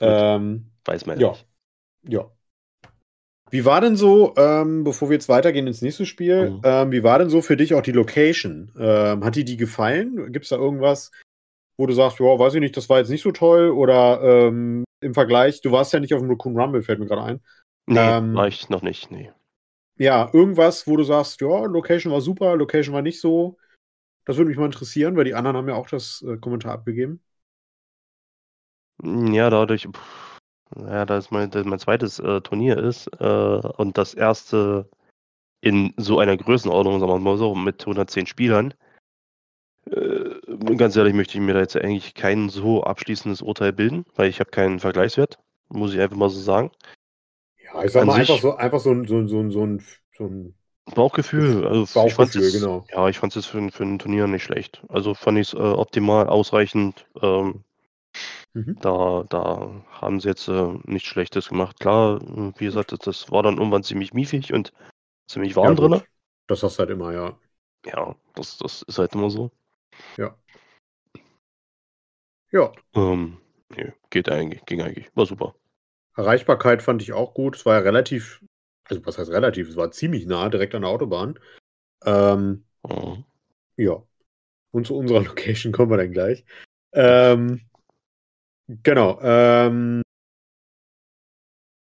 [0.00, 1.30] Ähm, Weiß man ja.
[1.30, 1.46] nicht.
[2.08, 2.30] Ja.
[3.50, 6.60] Wie war denn so, ähm, bevor wir jetzt weitergehen ins nächste Spiel, Mhm.
[6.64, 8.72] ähm, wie war denn so für dich auch die Location?
[8.78, 10.32] Ähm, hat dir die gefallen?
[10.32, 11.10] Gibt es da irgendwas,
[11.78, 13.70] wo du sagst, ja, weiß ich nicht, das war jetzt nicht so toll?
[13.70, 17.22] Oder ähm, im Vergleich, du warst ja nicht auf dem Raccoon Rumble, fällt mir gerade
[17.22, 17.40] ein.
[17.86, 19.10] Nee, Ähm, war ich noch nicht.
[19.10, 19.30] Nee.
[19.98, 23.58] Ja, irgendwas, wo du sagst, ja, Location war super, Location war nicht so.
[24.28, 27.22] Das würde mich mal interessieren, weil die anderen haben ja auch das äh, Kommentar abgegeben.
[29.02, 30.38] Ja, dadurch, pff,
[30.76, 34.88] ja, da es mein, mein zweites äh, Turnier ist äh, und das erste
[35.62, 38.74] in so einer Größenordnung, sagen wir mal so, mit 110 Spielern.
[39.90, 44.28] Äh, ganz ehrlich möchte ich mir da jetzt eigentlich kein so abschließendes Urteil bilden, weil
[44.28, 45.38] ich habe keinen Vergleichswert,
[45.68, 46.70] muss ich einfach mal so sagen.
[47.62, 49.64] Ja, ich sag An mal einfach so, einfach so ein, so, ein- so, ein- so,
[49.66, 49.82] ein,
[50.16, 50.57] so ein
[50.94, 52.88] Bauchgefühl, also ich Bauchgefühl, jetzt, genau.
[52.90, 54.82] ja, ich fand es für, für ein Turnier nicht schlecht.
[54.88, 57.06] Also fand ich es äh, optimal, ausreichend.
[57.22, 57.64] Ähm,
[58.54, 58.78] Mhm.
[58.80, 61.78] Da, da haben sie jetzt äh, nichts Schlechtes gemacht.
[61.80, 62.20] Klar,
[62.58, 64.72] wie gesagt, das, das war dann irgendwann ziemlich miefig und
[65.28, 66.02] ziemlich warm Ja, drin.
[66.48, 67.38] Das hast du halt immer, ja.
[67.84, 69.50] Ja, das, das ist halt immer so.
[70.16, 70.36] Ja,
[72.94, 73.38] Ähm,
[73.70, 75.10] nee, geht eigentlich, ging eigentlich.
[75.16, 75.54] War super.
[76.16, 77.56] Erreichbarkeit fand ich auch gut.
[77.56, 78.44] Es war ja relativ,
[78.88, 81.38] also was heißt relativ, es war ziemlich nah, direkt an der Autobahn.
[82.04, 83.24] Ähm, Mhm.
[83.76, 84.02] ja.
[84.70, 86.44] Und zu unserer Location kommen wir dann gleich.
[86.92, 87.60] Ähm,
[88.82, 89.18] genau.
[89.22, 90.02] Ähm,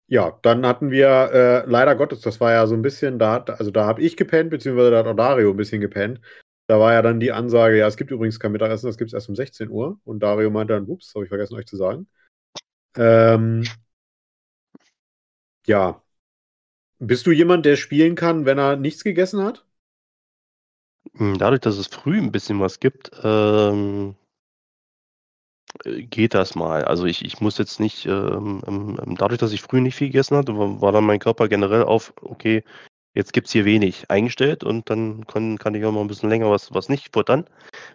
[0.08, 3.50] ja, dann hatten wir äh, leider Gottes, das war ja so ein bisschen, da hat,
[3.50, 6.22] also da habe ich gepennt, beziehungsweise da hat auch Dario ein bisschen gepennt.
[6.68, 9.14] Da war ja dann die Ansage, ja, es gibt übrigens kein Mittagessen, das gibt es
[9.14, 10.00] erst um 16 Uhr.
[10.04, 12.08] Und Dario meinte dann, ups, habe ich vergessen euch zu sagen.
[12.96, 13.64] Ähm,
[15.66, 16.02] ja.
[17.08, 19.66] Bist du jemand, der spielen kann, wenn er nichts gegessen hat?
[21.18, 24.16] Hm, Dadurch, dass es früh ein bisschen was gibt, ähm,
[25.84, 26.84] äh, geht das mal.
[26.86, 30.38] Also ich, ich muss jetzt nicht, ähm, ähm, dadurch, dass ich früh nicht viel gegessen
[30.38, 32.64] hatte, war, dann mein Körper generell auf, okay,
[33.16, 36.30] jetzt gibt es hier wenig eingestellt und dann kann, kann ich auch mal ein bisschen
[36.30, 37.46] länger was, was nicht futtern.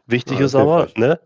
[0.06, 0.94] Wichtig Ja, ist aber, hilfreich.
[0.96, 1.20] ne?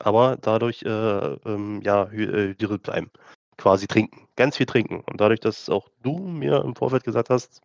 [0.00, 3.10] Aber dadurch, äh, ähm, ja, äh, hydriert bleiben.
[3.58, 4.26] Quasi trinken.
[4.36, 5.00] Ganz viel trinken.
[5.00, 7.60] Und dadurch, dass auch du mir im Vorfeld gesagt hast,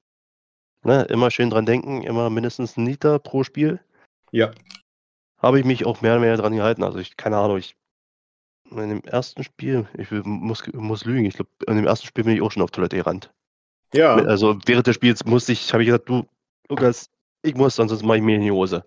[0.83, 3.79] ne, immer schön dran denken, immer mindestens einen Liter pro Spiel,
[4.31, 4.51] Ja.
[5.37, 6.83] habe ich mich auch mehr und mehr dran gehalten.
[6.83, 7.75] Also ich, keine Ahnung, ich
[8.71, 12.33] in dem ersten Spiel, ich muss, muss lügen, ich glaube, in dem ersten Spiel bin
[12.35, 13.31] ich auch schon auf Toilette gerannt.
[13.93, 14.15] Ja.
[14.15, 16.25] Also während des Spiels musste ich, habe ich gesagt, du,
[16.69, 17.09] Lukas,
[17.43, 18.83] ich muss, sonst mache ich mir in die Hose.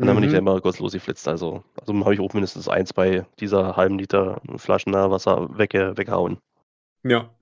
[0.00, 0.36] Und dann bin ich Mhm.
[0.36, 1.26] einmal kurz losgeflitzt.
[1.28, 5.96] Also, also habe ich auch mindestens ein, zwei dieser halben Liter Flaschen da Wasser wegge
[5.96, 6.38] weggehauen.
[7.02, 7.34] Ja.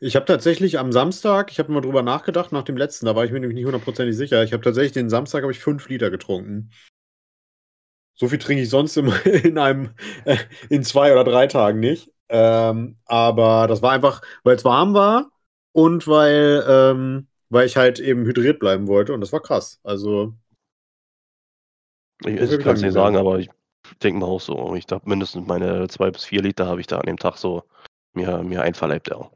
[0.00, 3.24] Ich habe tatsächlich am Samstag, ich habe mal drüber nachgedacht, nach dem letzten, da war
[3.24, 4.42] ich mir nämlich nicht hundertprozentig sicher.
[4.44, 6.70] Ich habe tatsächlich den Samstag habe ich fünf Liter getrunken.
[8.14, 9.90] So viel trinke ich sonst immer in einem,
[10.24, 10.36] äh,
[10.70, 12.10] in zwei oder drei Tagen nicht.
[12.28, 15.30] Ähm, aber das war einfach, weil es warm war
[15.72, 19.80] und weil, ähm, weil ich halt eben hydriert bleiben wollte und das war krass.
[19.84, 20.34] Also,
[22.24, 23.16] Ich, ich kann es nicht ich sagen, sagen.
[23.16, 23.50] aber ich
[24.02, 24.74] denke mal auch so.
[24.74, 27.64] Ich glaube, mindestens meine zwei bis vier Liter habe ich da an dem Tag so
[28.14, 29.30] mir, mir einverleibt, ja.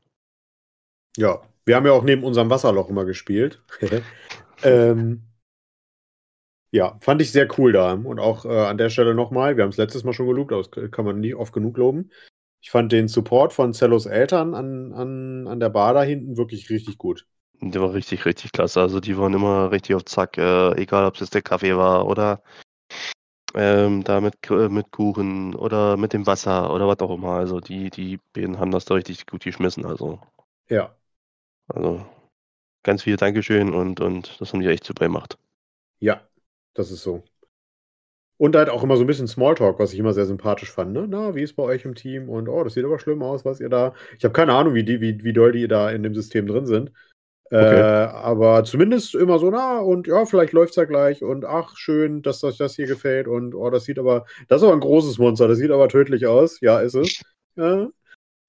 [1.17, 1.43] ja.
[1.67, 3.63] Wir haben ja auch neben unserem Wasserloch immer gespielt.
[4.63, 5.23] ähm,
[6.73, 7.93] ja, fand ich sehr cool da.
[7.93, 10.63] Und auch äh, an der Stelle nochmal, wir haben es letztes Mal schon gelobt, aber
[10.63, 12.11] das kann man nie oft genug loben.
[12.63, 16.71] Ich fand den Support von Cellos Eltern an, an, an der Bar da hinten wirklich
[16.71, 17.27] richtig gut.
[17.61, 18.81] Der war richtig, richtig klasse.
[18.81, 22.07] Also die waren immer richtig auf Zack, äh, egal ob es jetzt der Kaffee war
[22.07, 22.43] oder
[23.55, 27.33] ähm, da mit, äh, mit Kuchen oder mit dem Wasser oder was auch immer.
[27.35, 29.87] Also die, die beiden haben das da richtig gut geschmissen.
[29.87, 30.21] Also,
[30.69, 30.97] Ja.
[31.69, 32.05] also
[32.85, 35.39] ganz viel Dankeschön und, und das haben die echt super gemacht.
[36.01, 36.29] Ja,
[36.75, 37.25] das ist so.
[38.39, 40.93] Und halt auch immer so ein bisschen Smalltalk, was ich immer sehr sympathisch fand.
[40.95, 41.07] Ne?
[41.09, 42.29] Na, wie ist bei euch im Team?
[42.31, 43.95] Und oh, das sieht aber schlimm aus, was ihr da.
[44.19, 46.65] Ich habe keine Ahnung, wie, die, wie, wie doll die da in dem System drin
[46.67, 46.91] sind.
[47.51, 47.83] Äh, Okay.
[48.15, 51.23] aber zumindest immer so, na, und ja, vielleicht läuft's ja gleich.
[51.23, 53.27] Und ach, schön, dass euch das hier gefällt.
[53.27, 56.27] Und oh, das sieht aber, das ist aber ein großes Monster, das sieht aber tödlich
[56.27, 56.61] aus.
[56.61, 57.21] Ja, ist es.
[57.57, 57.89] Ja.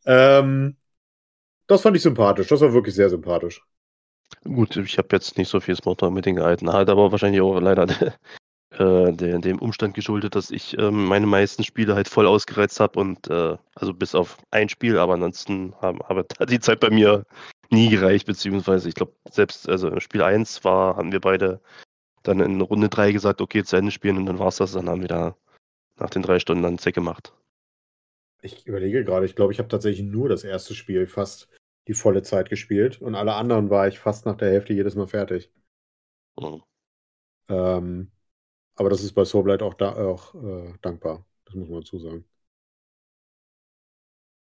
[0.06, 0.76] Ähm,
[1.68, 2.48] das fand ich sympathisch.
[2.48, 3.64] Das war wirklich sehr sympathisch.
[4.44, 7.60] Gut, ich habe jetzt nicht so viel Smalltalk mit den gehalten, hat aber wahrscheinlich auch
[7.60, 7.88] leider
[8.72, 13.00] äh, der, dem Umstand geschuldet, dass ich ähm, meine meisten Spiele halt voll ausgereizt habe
[13.00, 17.26] und äh, also bis auf ein Spiel, aber ansonsten habe, hat die Zeit bei mir
[17.72, 21.62] nie gereicht, beziehungsweise ich glaube, selbst, also im Spiel 1 war, haben wir beide
[22.24, 24.90] dann in Runde 3 gesagt, okay, zu Ende spielen und dann war es das, dann
[24.90, 25.36] haben wir da
[25.98, 27.34] nach den drei Stunden dann Zeck gemacht.
[28.42, 31.48] Ich überlege gerade, ich glaube, ich habe tatsächlich nur das erste Spiel fast
[31.88, 35.08] die volle Zeit gespielt und alle anderen war ich fast nach der Hälfte jedes Mal
[35.08, 35.52] fertig.
[36.40, 36.64] Mhm.
[37.50, 38.12] Ähm,
[38.76, 41.26] aber das ist bei Soulblight auch, da, auch äh, dankbar.
[41.46, 42.26] Das muss man dazu sagen.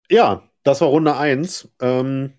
[0.09, 1.71] Ja, das war Runde 1.
[1.79, 2.33] Ähm,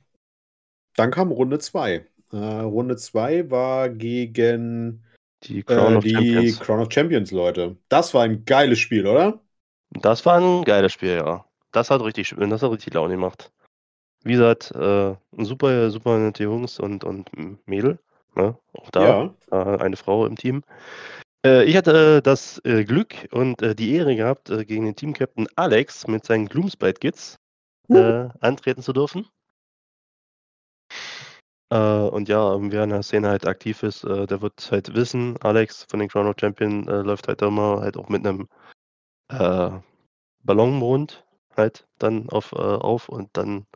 [0.97, 2.07] dann kam Runde 2.
[2.33, 5.05] Äh, Runde 2 war gegen
[5.45, 6.61] die Crown, äh, of, die Champions.
[6.61, 7.77] Crown of Champions, Leute.
[7.89, 9.41] Das war ein geiles Spiel, oder?
[9.91, 11.45] Das war ein geiles Spiel, ja.
[11.73, 13.51] Das hat richtig, das hat richtig Laune gemacht.
[14.25, 17.31] Wie gesagt, äh, super, super nette Jungs und, und
[17.67, 17.99] Mädel.
[18.35, 18.57] Ne?
[18.75, 19.35] Auch da Ja.
[19.51, 20.63] äh, eine Frau im Team.
[21.45, 24.95] Äh, ich hatte äh, das äh, Glück und äh, die Ehre gehabt, äh, gegen den
[24.95, 27.37] Teamcaptain Alex mit seinen Gloomspite Kids
[27.89, 29.27] äh, antreten zu dürfen.
[31.73, 35.39] Äh, und ja, wer in der Szene halt aktiv ist, äh, der wird halt wissen,
[35.41, 38.47] Alex von den Crown of Champion äh, läuft halt immer halt auch mit einem
[39.31, 39.71] äh,
[40.45, 41.25] Ballonmond
[41.57, 43.67] halt dann auf, äh, auf und dann,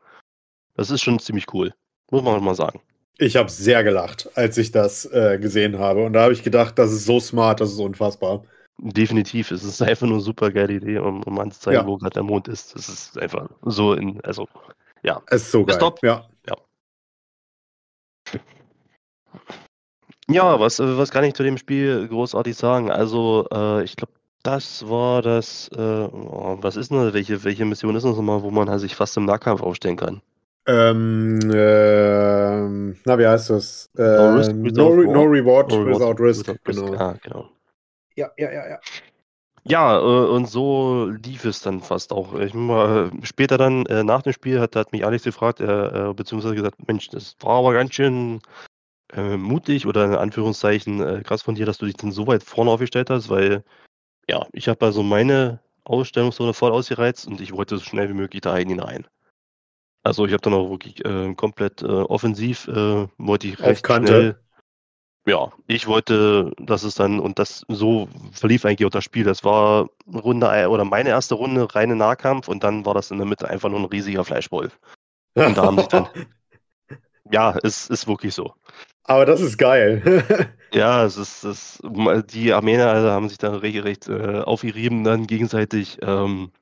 [0.74, 1.72] das ist schon ziemlich cool,
[2.10, 2.80] muss man mal sagen.
[3.18, 6.04] Ich habe sehr gelacht, als ich das äh, gesehen habe.
[6.04, 8.44] Und da habe ich gedacht, das ist so smart, das ist unfassbar.
[8.76, 11.86] Definitiv, es ist einfach nur eine super geile Idee, um, um anzuzeigen, Ja.
[11.86, 12.76] wo gerade der Mond ist.
[12.76, 14.46] Es ist einfach so in, also,
[15.02, 15.22] ja.
[15.28, 15.78] Es ist so Ist geil.
[15.78, 16.02] top.
[16.02, 16.28] Ja.
[20.28, 22.90] Ja, was, äh, was kann ich zu dem Spiel großartig sagen?
[22.90, 24.12] Also, äh, ich glaube,
[24.42, 27.14] das war das, äh, oh, was ist denn, das?
[27.14, 30.20] welche, welche Mission ist das nochmal, wo man halt sich fast im Nahkampf aufstellen kann?
[30.68, 33.88] Ähm, ähm, na, wie heißt das?
[33.94, 36.48] No Ähm, risk no, without re no reward No reward without risk.
[36.48, 36.94] without Genau.
[36.96, 37.48] Ah, genau.
[38.16, 38.78] Ja, ja, ja, ja.
[39.68, 42.34] Ja, äh, und so lief es dann fast auch.
[42.38, 45.64] Ich mal, äh, später dann, äh, nach dem Spiel, hat, hat mich Alex gefragt, äh,
[46.10, 48.40] äh, beziehungsweise gesagt, Mensch, das war aber ganz schön
[49.12, 52.42] äh, mutig oder in Anführungszeichen äh, krass von dir, dass du dich dann so weit
[52.42, 53.64] vorne aufgestellt hast, weil
[54.28, 58.40] ja, ich habe also meine Ausstellungszone voll ausgereizt und ich wollte so schnell wie möglich
[58.40, 59.06] da hinein.
[60.02, 64.40] Also ich habe dann auch wirklich äh, komplett äh, offensiv, äh, wollte ich recht schnell.
[65.28, 69.24] Ja, ich wollte, dass es dann, und das so verlief eigentlich auch das Spiel.
[69.24, 73.26] Das war Runde oder meine erste Runde reine Nahkampf und dann war das in der
[73.26, 74.78] Mitte einfach nur ein riesiger Fleischwolf.
[75.34, 76.08] Und da haben sich dann-
[77.32, 78.54] Ja, es ist wirklich so.
[79.06, 80.02] Aber das ist geil.
[80.72, 81.80] Ja, es ist, es,
[82.30, 85.98] die Armenier also haben sich da regelrecht äh, aufgerieben dann gegenseitig.
[86.02, 86.52] Ähm,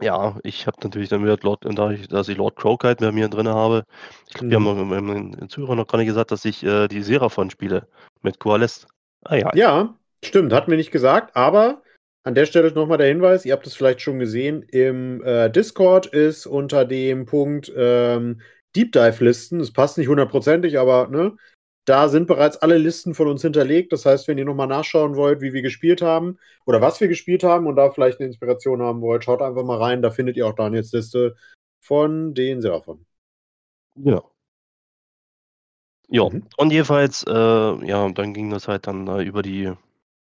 [0.00, 3.28] ja, ich habe natürlich dann wieder Lord, da ich, dass ich Lord Crowkite bei mir
[3.28, 3.84] drin habe.
[4.28, 4.66] Ich glaube, wir Mhm.
[4.80, 7.88] haben haben den Zuhörern noch gar nicht gesagt, dass ich äh, die Seraphon spiele
[8.22, 8.86] mit Coalesce.
[9.24, 11.82] Ah ja, ja, stimmt, hat mir nicht gesagt, aber
[12.24, 16.06] an der Stelle nochmal der Hinweis, ihr habt es vielleicht schon gesehen, im äh, Discord
[16.06, 18.40] ist unter dem Punkt ähm,
[18.78, 21.36] Deep Dive Listen, es passt nicht hundertprozentig, aber ne,
[21.84, 23.92] da sind bereits alle Listen von uns hinterlegt.
[23.92, 27.42] Das heißt, wenn ihr nochmal nachschauen wollt, wie wir gespielt haben oder was wir gespielt
[27.42, 30.00] haben und da vielleicht eine Inspiration haben wollt, schaut einfach mal rein.
[30.00, 31.34] Da findet ihr auch Daniels Liste
[31.80, 33.04] von den Seraphon.
[33.96, 34.22] Ja.
[36.10, 36.44] Ja, Mhm.
[36.56, 39.72] und jedenfalls, äh, ja, dann ging das halt dann äh, über die,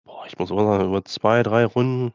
[0.05, 2.13] boah, ich muss auch sagen, über zwei, drei Runden.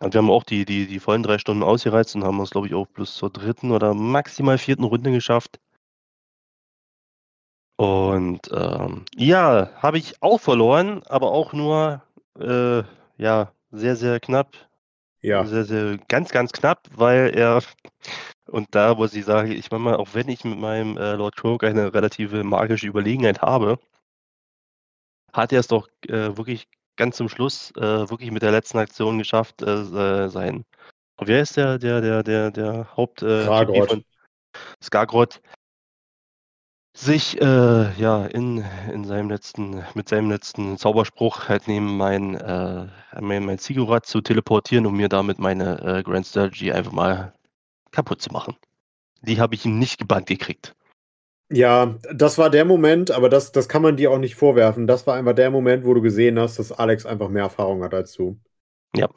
[0.00, 2.66] Und wir haben auch die, die, die vollen drei Stunden ausgereizt und haben es, glaube
[2.66, 5.60] ich, auch bis zur dritten oder maximal vierten Runde geschafft.
[7.76, 12.02] Und ähm, ja, habe ich auch verloren, aber auch nur,
[12.38, 12.82] äh,
[13.18, 14.56] ja, sehr, sehr knapp.
[15.22, 15.44] Ja.
[15.44, 17.62] Sehr, sehr, ganz, ganz knapp, weil er,
[18.46, 21.36] und da muss ich sagen, ich meine mal, auch wenn ich mit meinem äh, Lord
[21.36, 23.78] Croak eine relative magische Überlegenheit habe,
[25.34, 26.68] hat er es doch äh, wirklich
[27.00, 30.64] ganz zum Schluss äh, wirklich mit der letzten Aktion geschafft, äh, äh, sein.
[31.16, 34.04] Und wer ist der, der, der, der, der Haupt äh, von
[34.82, 35.40] Skargroth
[36.94, 42.86] sich äh, ja in, in seinem letzten, mit seinem letzten Zauberspruch halt neben mein, äh,
[43.18, 47.32] mein, mein Ziggurat zu teleportieren, um mir damit meine äh, Grand Strategy einfach mal
[47.92, 48.56] kaputt zu machen.
[49.22, 50.74] Die habe ich ihm nicht gebannt gekriegt.
[51.52, 54.86] Ja, das war der Moment, aber das, das kann man dir auch nicht vorwerfen.
[54.86, 57.92] Das war einfach der Moment, wo du gesehen hast, dass Alex einfach mehr Erfahrung hat
[57.94, 58.38] als du.
[58.94, 59.08] Ja.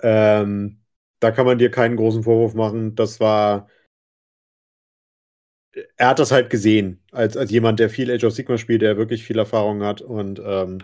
[0.00, 0.80] Ähm,
[1.20, 2.94] da kann man dir keinen großen Vorwurf machen.
[2.94, 3.68] Das war.
[5.96, 8.96] Er hat das halt gesehen, als, als jemand, der viel Age of Sigma spielt, der
[8.98, 10.02] wirklich viel Erfahrung hat.
[10.02, 10.78] Und ähm,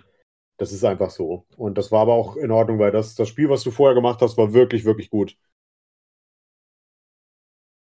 [0.58, 1.46] das ist einfach so.
[1.56, 4.20] Und das war aber auch in Ordnung, weil das, das Spiel, was du vorher gemacht
[4.22, 5.36] hast, war wirklich, wirklich gut.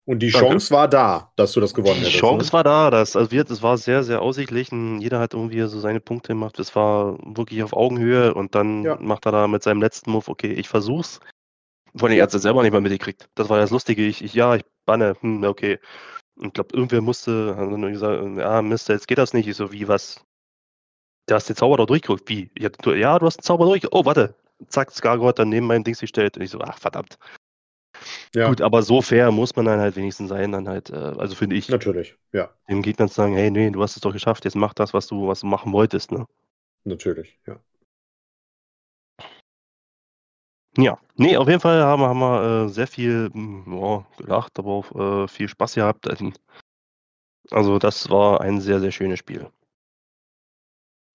[0.06, 0.48] Und die Danke.
[0.48, 2.18] Chance war da, dass du das gewonnen Die hättest.
[2.18, 2.52] Chance ne?
[2.52, 5.00] war da, das, also wir, das war sehr, sehr ausgeglichen.
[5.00, 6.58] Jeder hat irgendwie so seine Punkte gemacht.
[6.58, 8.96] Das war wirklich auf Augenhöhe und dann Ja.
[9.00, 11.20] macht er da mit seinem letzten Move, okay, ich versuch's.
[11.96, 13.28] Vor allem, er hat es selber nicht mal mitgekriegt.
[13.34, 14.04] Das war das Lustige.
[14.04, 15.78] Ich, ich ja, ich banne, hm, okay.
[16.36, 19.46] Und ich glaube, irgendwer musste, hat dann nur gesagt, ja, Mist, jetzt geht das nicht.
[19.48, 20.22] Ich so, wie, was?
[21.26, 22.28] Du hast den Zauber doch durchgeguckt.
[22.28, 22.50] Wie?
[22.82, 23.86] Du, ja, du hast den Zauber durch.
[23.92, 24.34] Oh, warte.
[24.68, 26.36] Zack, Skargor hat dann neben meinem Dings gestellt.
[26.36, 27.16] Und ich so, ach, verdammt.
[28.34, 31.34] Ja, Gut, aber so fair muss man dann halt wenigstens sein, dann halt, äh, also
[31.34, 32.16] finde ich, natürlich.
[32.32, 34.94] Ja, dem Gegner zu sagen, hey, nee, du hast es doch geschafft, jetzt mach das,
[34.94, 36.26] was du, was du machen wolltest, ne?
[36.84, 37.38] natürlich.
[37.46, 37.60] Ja.
[40.76, 44.58] Ja, nee, auf jeden Fall haben wir, haben wir äh, sehr viel mh, ja, gelacht,
[44.58, 46.08] aber auch äh, viel Spaß gehabt.
[47.50, 49.48] Also, das war ein sehr, sehr schönes Spiel.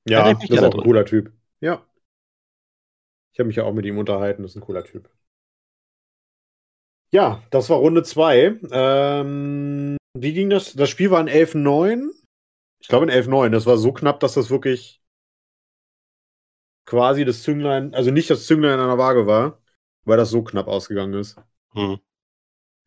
[0.08, 0.80] Ja, das ist auch drin.
[0.80, 1.34] ein cooler Typ.
[1.60, 1.86] Ja.
[3.34, 5.10] Ich habe mich ja auch mit ihm unterhalten, das ist ein cooler Typ.
[7.12, 8.60] Ja, das war Runde 2.
[8.72, 10.74] Ähm, wie ging das?
[10.74, 12.12] Das Spiel war in 11-9.
[12.80, 13.52] Ich glaube in 11-9.
[13.52, 15.02] Das war so knapp, dass das wirklich
[16.86, 19.62] quasi das Zünglein, also nicht das Zünglein an der Waage war,
[20.06, 21.38] weil das so knapp ausgegangen ist.
[21.74, 22.00] Hm.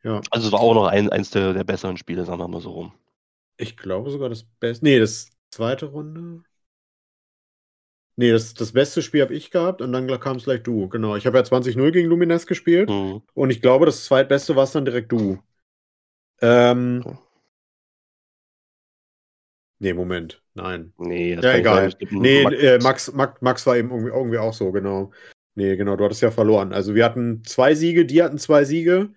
[0.02, 0.20] Ja.
[0.30, 2.70] Also es war auch noch ein, eins der, der besseren Spiele, sagen wir mal so
[2.70, 2.92] rum.
[3.56, 4.84] Ich glaube sogar das beste.
[4.84, 6.42] Nee, das zweite Runde.
[8.16, 10.88] Nee, das, das beste Spiel habe ich gehabt und dann kam es gleich du.
[10.88, 11.16] Genau.
[11.16, 13.22] Ich habe ja 20-0 gegen Lumines gespielt Hm.
[13.34, 15.38] und ich glaube, das zweitbeste war es dann direkt du.
[16.40, 17.02] Ähm.
[17.04, 17.18] Okay.
[19.78, 20.40] Nee, Moment.
[20.54, 20.92] Nein.
[20.96, 21.92] Nee, das Ja, egal.
[22.10, 25.10] Nee, Max- äh, Max, Max, Max war eben irgendwie, irgendwie auch so, genau.
[25.56, 26.72] Nee, genau, du hattest ja verloren.
[26.72, 29.12] Also wir hatten zwei Siege, die hatten zwei Siege.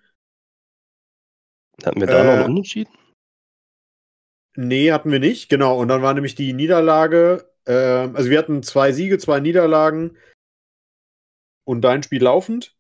[1.84, 2.92] Hatten wir da noch äh, einen Unentschieden?
[4.56, 5.78] Nee, hatten wir nicht, genau.
[5.80, 10.18] Und dann war nämlich die Niederlage, ähm, also wir hatten zwei Siege, zwei Niederlagen
[11.66, 12.76] und dein Spiel laufend.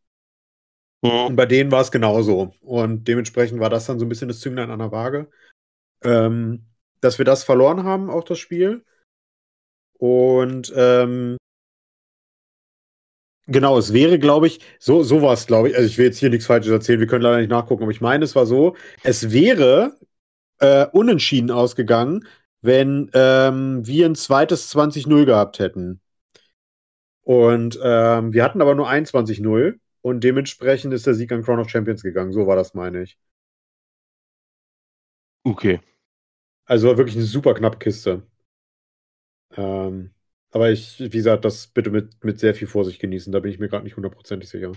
[1.02, 1.36] Und Hm.
[1.36, 2.54] bei denen war es genauso.
[2.62, 5.30] Und dementsprechend war das dann so ein bisschen das Zünglein an der Waage.
[6.04, 6.66] Ähm,
[7.02, 8.84] dass wir das verloren haben, auch das Spiel.
[9.98, 11.38] Und ähm,
[13.48, 15.76] genau, es wäre, glaube ich, so, so war es, glaube ich.
[15.76, 18.02] Also ich will jetzt hier nichts Falsches erzählen, wir können leider nicht nachgucken, aber ich
[18.02, 19.98] meine, es war so, es wäre
[20.60, 22.28] äh, unentschieden ausgegangen,
[22.66, 26.02] wenn ähm, wir ein zweites 20-0 gehabt hätten.
[27.24, 31.60] Und ähm, wir hatten aber nur ein 20-0 und dementsprechend ist der Sieg an Crown
[31.60, 32.32] of Champions gegangen.
[32.32, 33.18] So war das, meine ich.
[35.46, 35.80] Okay.
[36.66, 38.24] Also war wirklich eine super knappe Kiste.
[39.58, 40.14] Ähm,
[40.52, 43.32] aber ich, wie gesagt, das bitte mit, mit sehr viel Vorsicht genießen.
[43.34, 44.72] Da bin ich mir gerade nicht hundertprozentig sicher.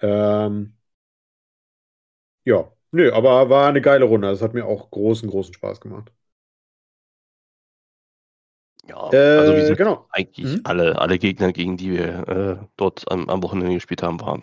[0.00, 0.76] Ähm,
[2.44, 4.28] ja, nö, aber war eine geile Runde.
[4.28, 6.12] Das hat mir auch großen, großen Spaß gemacht.
[8.88, 10.06] Ja, Äh, also wie gesagt, genau.
[10.10, 10.60] eigentlich Mhm.
[10.64, 14.42] alle, alle Gegner, gegen die wir äh, dort am, am Wochenende gespielt haben, waren,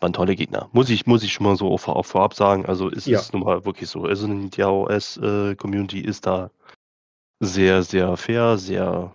[0.00, 0.68] waren tolle Gegner.
[0.72, 2.66] Muss ich, muss ich schon mal so auf, auf vorab sagen.
[2.66, 3.18] Also es Ja.
[3.18, 4.04] ist nun mal wirklich so.
[4.04, 6.50] Also die AOS-Community ist da
[7.40, 9.14] sehr, sehr fair, sehr,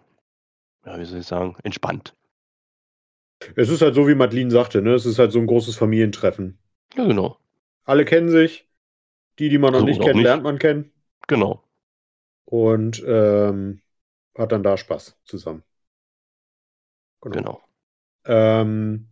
[0.85, 2.13] ja, wie soll ich sagen, entspannt.
[3.55, 4.93] Es ist halt so, wie Madeline sagte, ne?
[4.93, 6.57] Es ist halt so ein großes Familientreffen.
[6.95, 7.37] Ja, genau.
[7.87, 8.69] Alle kennen sich.
[9.39, 10.23] Die, die man noch So, nicht kennt, nicht.
[10.23, 10.91] lernt man kennen.
[11.27, 11.63] Genau.
[12.45, 13.81] Und ähm,
[14.37, 15.63] hat dann da Spaß zusammen.
[17.21, 17.61] Genau.
[18.25, 19.07] Ähm,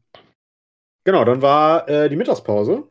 [1.04, 2.90] genau, dann war äh, die Mittagspause.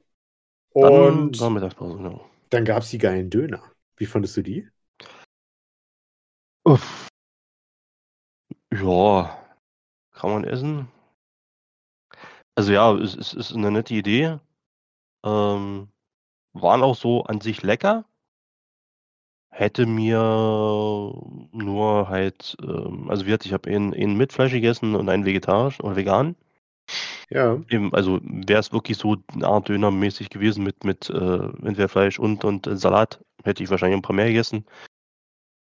[0.78, 2.30] Dann Und war Mittagspause, genau.
[2.50, 3.62] dann gab es die geilen Döner.
[3.96, 4.68] Wie fandest du die?
[6.66, 7.08] Uff.
[8.74, 9.38] Ja,
[10.12, 10.88] kann man essen.
[12.56, 14.38] Also ja, es, es ist eine nette Idee.
[15.24, 15.88] Ähm,
[16.52, 18.04] waren auch so an sich lecker.
[19.50, 20.18] Hätte mir
[21.52, 25.24] nur halt, ähm, also wie gesagt, ich habe einen, einen mit Fleisch gegessen und einen
[25.24, 26.36] vegetarisch oder vegan.
[27.30, 27.60] Ja.
[27.70, 32.18] Eben, also wäre es wirklich so eine Art Döner-mäßig gewesen mit, mit äh, entweder Fleisch
[32.18, 34.66] und, und äh, Salat, hätte ich wahrscheinlich ein paar mehr gegessen.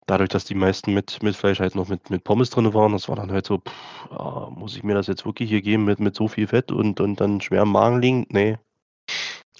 [0.06, 3.08] Dadurch, dass die meisten mit, mit Fleisch halt noch mit, mit Pommes drin waren, das
[3.08, 6.00] war dann halt so, pff, ja, muss ich mir das jetzt wirklich hier geben mit,
[6.00, 8.26] mit so viel Fett und, und dann schwer im Magen liegen?
[8.30, 8.58] Nee.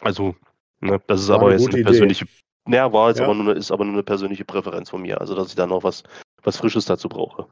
[0.00, 0.34] Also,
[0.80, 1.84] ne, das ist War aber eine jetzt eine Idee.
[1.84, 2.26] persönliche,
[2.66, 3.24] naja, war jetzt Ja.
[3.24, 5.66] aber nur, eine- ist aber nur eine persönliche Präferenz von mir, also dass ich da
[5.66, 6.02] noch was,
[6.42, 7.46] was Frisches dazu brauche.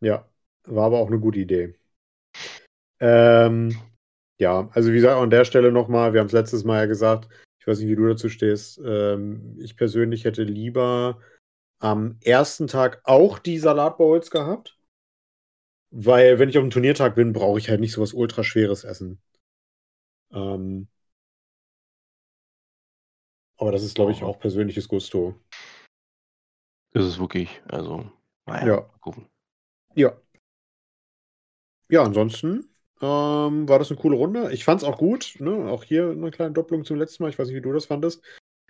[0.00, 0.28] Ja,
[0.64, 1.74] war aber auch eine gute Idee.
[3.00, 3.76] Ähm,
[4.38, 7.28] ja, also wie gesagt, an der Stelle nochmal, wir haben es letztes Mal ja gesagt,
[7.60, 8.80] ich weiß nicht, wie du dazu stehst.
[8.84, 11.20] Ähm, ich persönlich hätte lieber
[11.80, 14.78] am ersten Tag auch die Salatbowls gehabt.
[15.90, 19.20] Weil, wenn ich auf dem Turniertag bin, brauche ich halt nicht so was ultraschweres essen.
[20.32, 20.88] Ähm,
[23.58, 25.34] aber das ist, glaube ich, auch persönliches Gusto.
[26.94, 28.10] Ist es wirklich, also,
[28.46, 28.76] naja, Ja.
[28.76, 29.26] mal gucken.
[29.94, 30.12] Ja.
[31.88, 32.68] Ja, ansonsten
[33.00, 34.52] ähm, war das eine coole Runde.
[34.52, 35.36] Ich fand es auch gut.
[35.38, 35.68] Ne?
[35.70, 37.30] Auch hier eine kleine Doppelung zum letzten Mal.
[37.30, 38.22] Ich weiß nicht, wie du das fandest.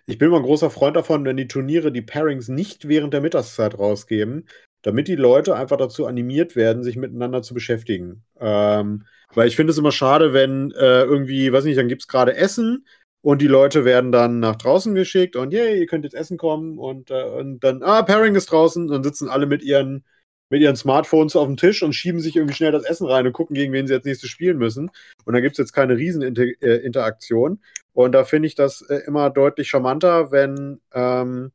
[0.05, 3.21] Ich bin mal ein großer Freund davon, wenn die Turniere die Pairings nicht während der
[3.21, 4.49] Mittagszeit rausgeben,
[4.81, 8.25] damit die Leute einfach dazu animiert werden, sich miteinander zu beschäftigen.
[8.37, 12.07] Ähm, weil ich finde es immer schade, wenn äh, irgendwie, weiß nicht, dann gibt es
[12.07, 12.85] gerade Essen
[13.23, 16.77] und die Leute werden dann nach draußen geschickt und yay, ihr könnt jetzt essen kommen
[16.77, 20.03] und, äh, und dann, ah, Pairing ist draußen, dann sitzen alle mit ihren,
[20.49, 23.31] mit ihren Smartphones auf dem Tisch und schieben sich irgendwie schnell das Essen rein und
[23.31, 24.91] gucken, gegen wen sie als nächstes spielen müssen.
[25.23, 27.61] Und da gibt es jetzt keine Rieseninteraktion.
[27.93, 31.53] Und da finde ich das äh, immer deutlich charmanter, wenn ähm,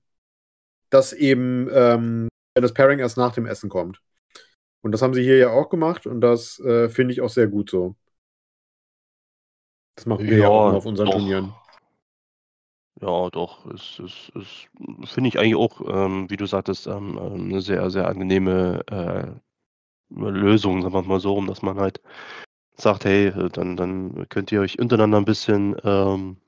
[0.91, 4.01] das eben, ähm, wenn das Pairing erst nach dem Essen kommt.
[4.81, 7.49] Und das haben sie hier ja auch gemacht und das äh, finde ich auch sehr
[7.49, 7.95] gut so.
[9.97, 11.15] Das machen wir ja, ja auch auf unseren doch.
[11.15, 11.53] Turnieren.
[13.01, 13.65] Ja, doch.
[13.67, 18.09] Es, es, es finde ich eigentlich auch, ähm, wie du sagtest, ähm, eine sehr, sehr
[18.09, 19.27] angenehme äh,
[20.11, 22.01] Lösung, sagen wir mal so, um dass man halt
[22.77, 26.39] sagt, hey, dann, dann könnt ihr euch untereinander ein bisschen, ähm,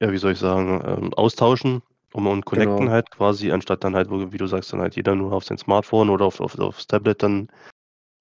[0.00, 2.90] ja, wie soll ich sagen, ähm, austauschen um und connecten Genau.
[2.92, 6.10] halt quasi, anstatt dann halt, wie du sagst, dann halt jeder nur auf sein Smartphone
[6.10, 7.48] oder auf, auf, aufs Tablet dann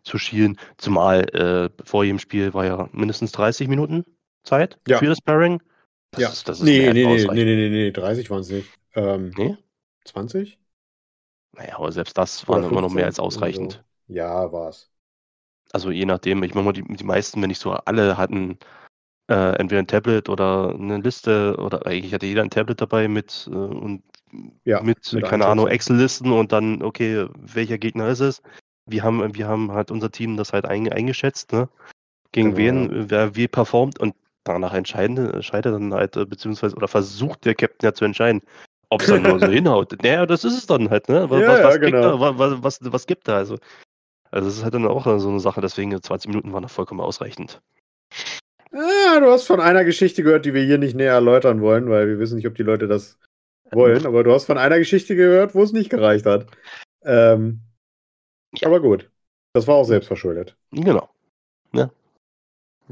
[0.03, 0.57] zu schielen.
[0.77, 4.05] Zumal äh, vor jedem Spiel war ja mindestens 30 Minuten
[4.43, 4.97] Zeit Ja.
[4.99, 5.61] für das Pairing.
[6.11, 6.29] Das ja.
[6.29, 8.69] ist, das ist nee, nee, nee, nee, nee, nee, nee, 30 waren es nicht.
[8.95, 9.57] Ähm, Nee?
[10.05, 10.59] 20?
[11.53, 13.05] Naja, aber selbst das war immer noch mehr 15?
[13.05, 13.75] als ausreichend.
[13.75, 14.91] Also, ja, war's.
[15.73, 18.57] Also je nachdem, ich meine mal, die, die meisten, wenn nicht so alle, hatten
[19.29, 23.49] äh, entweder ein Tablet oder eine Liste oder eigentlich hatte jeder ein Tablet dabei mit
[23.51, 24.03] äh, und
[24.65, 25.67] Ja, mit, mit keine Ahnung.
[25.67, 28.41] Excel-Listen und dann, okay, welcher Gegner ist es?
[28.87, 31.69] Wir haben, wir haben halt unser Team das halt ein, eingeschätzt, ne?
[32.33, 36.87] Gegen Genau, wen, wer wie performt und danach entscheiden, entscheidet dann halt, äh, beziehungsweise, oder
[36.87, 38.41] versucht der Captain ja zu entscheiden,
[38.89, 39.95] ob es dann nur so hinhaut.
[40.01, 41.29] Naja, das ist es dann halt, ne?
[41.29, 42.01] Was, Ja, was, ja, was, genau.
[42.13, 43.35] er, wa- wa- was, was gibt er?
[43.35, 43.57] Also,
[44.31, 47.01] also das ist halt dann auch so eine Sache, deswegen 20 Minuten waren da vollkommen
[47.01, 47.61] ausreichend.
[48.73, 52.07] Ah, du hast von einer Geschichte gehört, die wir hier nicht näher erläutern wollen, weil
[52.07, 53.19] wir wissen nicht, ob die Leute das
[53.71, 56.47] wollen, aber du hast von einer Geschichte gehört, wo es nicht gereicht hat.
[57.03, 57.61] Ähm,
[58.53, 58.67] Ja.
[58.67, 59.09] Aber gut.
[59.53, 60.55] Das war auch selbstverschuldet.
[60.71, 61.09] Genau.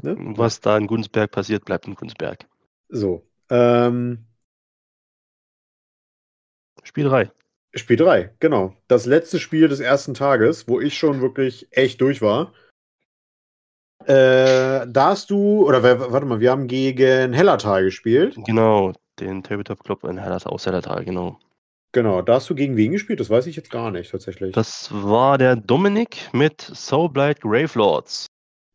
[0.02, 0.16] Ne?
[0.36, 2.46] Was da in Gunsberg passiert, bleibt in Gunsberg.
[2.88, 3.26] So.
[3.50, 4.26] Ähm,
[6.82, 7.30] Spiel 3.
[7.74, 8.74] Spiel 3, genau.
[8.88, 12.52] Das letzte Spiel des ersten Tages, wo ich schon wirklich echt durch war.
[14.06, 18.36] Äh, da hast du, oder warte mal, wir haben gegen Hellertal gespielt.
[18.44, 21.38] Genau, den Tabletop Club in Hellas aus Hellertal, genau.
[21.92, 23.20] Genau, da hast du gegen wen gespielt?
[23.20, 24.52] Das weiß ich jetzt gar nicht, tatsächlich.
[24.52, 28.26] Das war der Dominik mit Soulblight Gravelords.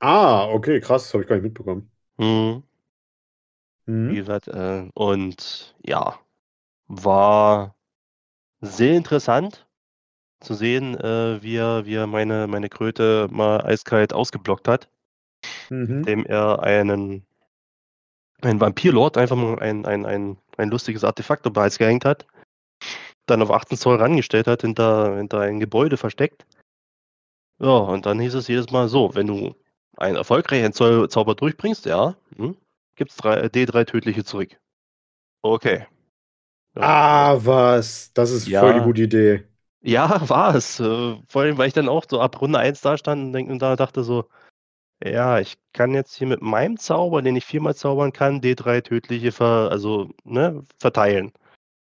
[0.05, 1.91] Ah, okay, krass, das habe ich gar nicht mitbekommen.
[2.17, 2.63] Hm,
[3.87, 4.15] wie Mhm.
[4.15, 6.19] gesagt, äh, und ja,
[6.87, 7.75] war
[8.61, 9.67] sehr interessant
[10.41, 14.89] zu sehen, äh, wie er, wie er meine, meine Kröte mal eiskalt ausgeblockt hat,
[15.69, 15.99] Mhm.
[15.99, 17.25] indem er einen,
[18.41, 22.27] einen Vampirlord einfach mal ein, ein, ein, ein lustiges Artefakt Hals gehängt hat,
[23.25, 26.45] dann auf 18 Zoll rangestellt hat, hinter, hinter ein Gebäude versteckt.
[27.59, 29.55] Ja, und dann hieß es jedes Mal so, wenn du
[29.97, 32.55] einen erfolgreichen Zau- Zauber durchbringst, ja, hm,
[32.95, 34.57] gibt's drei, D3 tödliche zurück.
[35.43, 35.85] Okay.
[36.75, 36.81] Ja.
[36.81, 38.11] Ah, was?
[38.13, 38.61] Das ist Ja.
[38.61, 39.43] voll die gute Idee.
[39.81, 40.79] Ja, war es.
[40.79, 43.75] Äh, Vor allem, weil ich dann auch so ab Runde 1 da stand und, da
[43.75, 44.25] dachte so,
[45.03, 49.31] ja, ich kann jetzt hier mit meinem Zauber, den ich viermal zaubern kann, D3 tödliche
[49.31, 51.33] ver, also, ne, verteilen.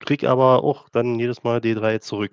[0.00, 2.32] Krieg aber auch dann jedes Mal D3 zurück.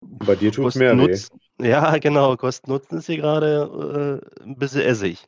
[0.00, 1.14] Bei dir tut's Kosten mehr weh.
[1.60, 5.26] Nutzen, ja, genau, Kosten-Nutzen ist hier gerade äh, ein bisschen essig.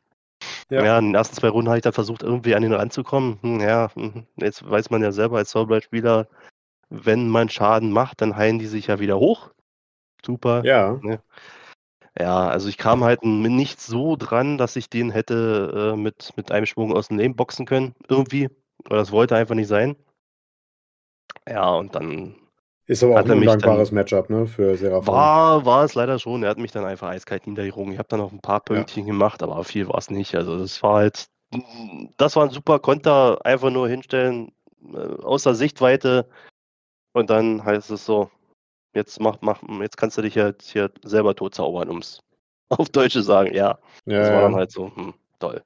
[0.69, 0.83] Ja.
[0.83, 0.99] Ja.
[0.99, 3.39] in den ersten zwei Runden habe ich dann versucht, irgendwie an ihn ranzukommen.
[3.41, 6.27] Hm, ja, hm, jetzt weiß man ja selber als Soulblight-Spieler,
[6.89, 9.51] wenn man Schaden macht, dann heilen die sich ja wieder hoch.
[10.25, 10.63] Super.
[10.65, 10.99] Ja.
[12.19, 16.51] Ja, also ich kam halt nicht so dran, dass ich den hätte äh, mit, mit
[16.51, 18.49] einem Schwung aus dem Leben boxen können, irgendwie.
[18.85, 19.95] Oder das wollte einfach nicht sein.
[21.47, 22.35] Ja, und dann
[22.87, 25.13] Ist aber auch ein undankbares Matchup, ne, für Seraphon.
[25.13, 26.43] war, war es leider schon.
[26.43, 27.93] Er hat mich dann einfach eiskalt niedergerungen.
[27.93, 28.75] Ich habe dann noch ein paar Ja.
[28.75, 30.35] Pünktchen gemacht, aber viel war es nicht.
[30.35, 31.27] Also das war halt,
[32.17, 34.51] das war ein super Konter, einfach nur hinstellen,
[34.93, 36.27] äh, außer Sichtweite.
[37.13, 38.31] Und dann heißt es so,
[38.95, 42.21] jetzt mach, mach, jetzt kannst du dich jetzt hier selber totzaubern, um es
[42.69, 43.53] auf Deutsch zu sagen.
[43.55, 44.57] Ja, ja, das war dann ja.
[44.57, 45.63] halt so, hm, toll.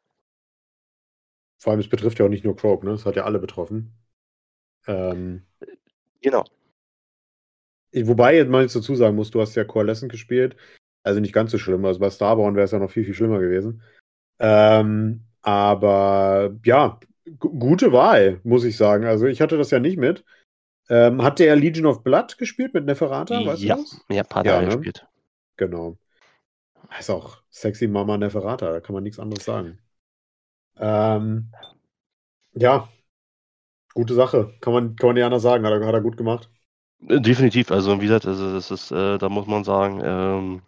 [1.58, 2.92] Vor allem, es betrifft ja auch nicht nur Croak, ne?
[2.92, 3.94] Es hat ja alle betroffen.
[4.88, 5.46] Ähm,
[6.22, 6.44] Genau.
[8.04, 10.56] Wobei, jetzt mal jetzt dazu sagen muss, du hast ja Coalescent gespielt.
[11.04, 11.86] Also nicht ganz so schlimm.
[11.86, 13.82] Also bei Starborn wäre es ja noch viel, viel schlimmer gewesen.
[14.40, 17.00] Ähm, aber ja,
[17.40, 19.06] gu- gute Wahl, muss ich sagen.
[19.06, 20.26] Also ich hatte das ja nicht mit.
[20.90, 23.46] Ähm, hat der Legion of Blood gespielt mit Neferata?
[23.46, 23.78] Weißt ja,
[24.10, 24.68] ja, paar Ja, ne?
[24.68, 25.08] gespielt.
[25.58, 25.98] Genau.
[27.00, 29.80] Ist auch sexy Mama Neferata, da kann man nichts anderes sagen.
[30.78, 31.52] Ähm,
[32.54, 32.88] ja,
[33.94, 34.54] gute Sache.
[34.62, 35.66] Kann man, kann man nicht anders sagen.
[35.66, 36.50] Hat er, hat er gut gemacht.
[37.08, 40.62] Äh, Definitiv, also wie gesagt, also das ist, äh, da muss man sagen, ähm,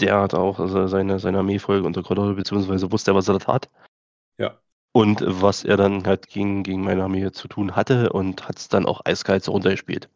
[0.00, 3.38] der hat auch also seine, seine Armeefolge unter Kontrolle, beziehungsweise wusste er, was er da
[3.38, 3.70] tat.
[4.38, 4.58] Ja.
[4.92, 8.68] Und was er dann halt gegen, gegen meine Armee zu tun hatte und hat es
[8.68, 10.10] dann auch eiskalt so runtergespielt.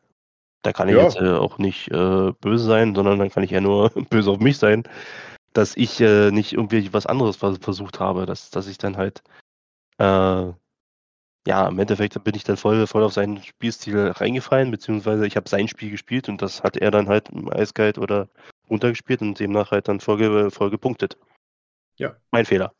[0.62, 1.04] Da kann ich Ja.
[1.04, 4.40] jetzt äh, auch nicht äh, böse sein, sondern dann kann ich ja nur böse auf
[4.40, 4.82] mich sein,
[5.54, 9.22] dass ich äh, nicht irgendwie was anderes vers versucht habe, dass, dass ich dann halt
[9.98, 10.52] äh,
[11.46, 15.48] ja, im Endeffekt bin ich dann voll, voll auf seinen Spielstil reingefallen, beziehungsweise ich habe
[15.48, 18.28] sein Spiel gespielt und das hat er dann halt im eiskalt oder
[18.68, 21.16] runtergespielt und demnach halt dann voll, voll gepunktet.
[21.98, 22.16] Ja.
[22.30, 22.72] Mein Fehler.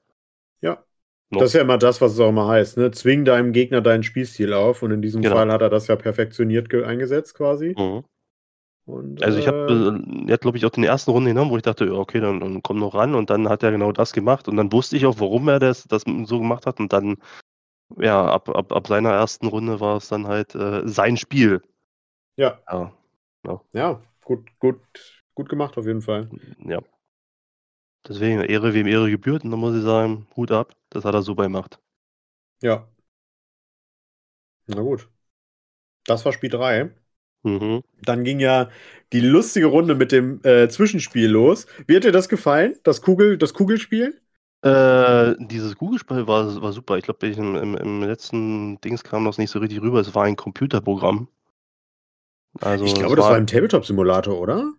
[0.60, 0.84] Ja.
[1.30, 1.40] No.
[1.40, 2.76] Das ist ja immer das, was es auch immer heißt.
[2.76, 2.90] Ne?
[2.90, 4.82] Zwing deinem Gegner deinen Spielstil auf.
[4.82, 5.36] Und in diesem Genau.
[5.36, 7.74] Fall hat er das ja perfektioniert ge- eingesetzt quasi.
[7.76, 8.04] Mhm.
[8.84, 11.50] Und, Also ich habe, äh, äh, er hat glaube ich auch den ersten Runde genommen,
[11.50, 14.12] wo ich dachte, okay, dann, dann komm noch ran und dann hat er genau das
[14.12, 17.16] gemacht und dann wusste ich auch, warum er das, das so gemacht hat und dann,
[17.98, 21.62] ja, ab, ab, ab seiner ersten Runde war es dann halt äh, sein Spiel.
[22.36, 22.60] ja,
[23.44, 24.80] Ja, ja, gut, gut,
[25.34, 26.32] gut gemacht auf jeden Fall.
[26.64, 26.80] ja.
[28.08, 31.20] Deswegen, Ehre wem Ehre gebührt und dann muss ich sagen, Hut ab, das hat er
[31.20, 31.78] super gemacht.
[32.62, 32.88] Ja.
[34.68, 35.08] Na gut.
[36.06, 36.94] Das war Spiel 3.
[37.44, 37.80] Mhm.
[38.02, 38.70] Dann ging ja
[39.12, 41.66] die lustige Runde mit dem äh, Zwischenspiel los.
[41.86, 42.76] Wie hat dir das gefallen?
[42.84, 44.20] Das, Kugel, das Kugelspiel?
[44.66, 46.96] Äh, dieses Google-Spiel war, war super.
[46.96, 50.00] Ich glaube, im, im, im letzten Dings kam das nicht so richtig rüber.
[50.00, 51.28] Es war ein Computerprogramm.
[52.60, 54.72] Also, ich glaube, das war ein Tabletop-Simulator, oder?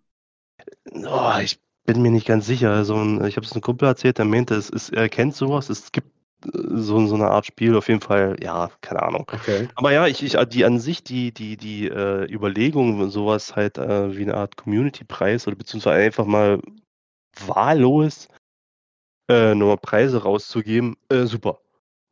[0.91, 2.71] Oh, ich bin mir nicht ganz sicher.
[2.71, 5.69] Also, ich habe es einem Kumpel erzählt, der meinte, es ist, er kennt sowas.
[5.69, 6.09] Es gibt
[6.45, 7.77] äh, so, so eine Art Spiel.
[7.77, 9.25] Auf jeden Fall, ja, keine Ahnung.
[9.31, 9.69] Okay.
[9.75, 14.17] Aber ja, ich, ich die an sich, die, die, die äh, Überlegung, sowas halt äh,
[14.17, 16.59] wie eine Art Community-Preis oder beziehungsweise einfach mal
[17.45, 18.27] wahllos
[19.29, 21.59] äh, nur Preise rauszugeben, äh, super.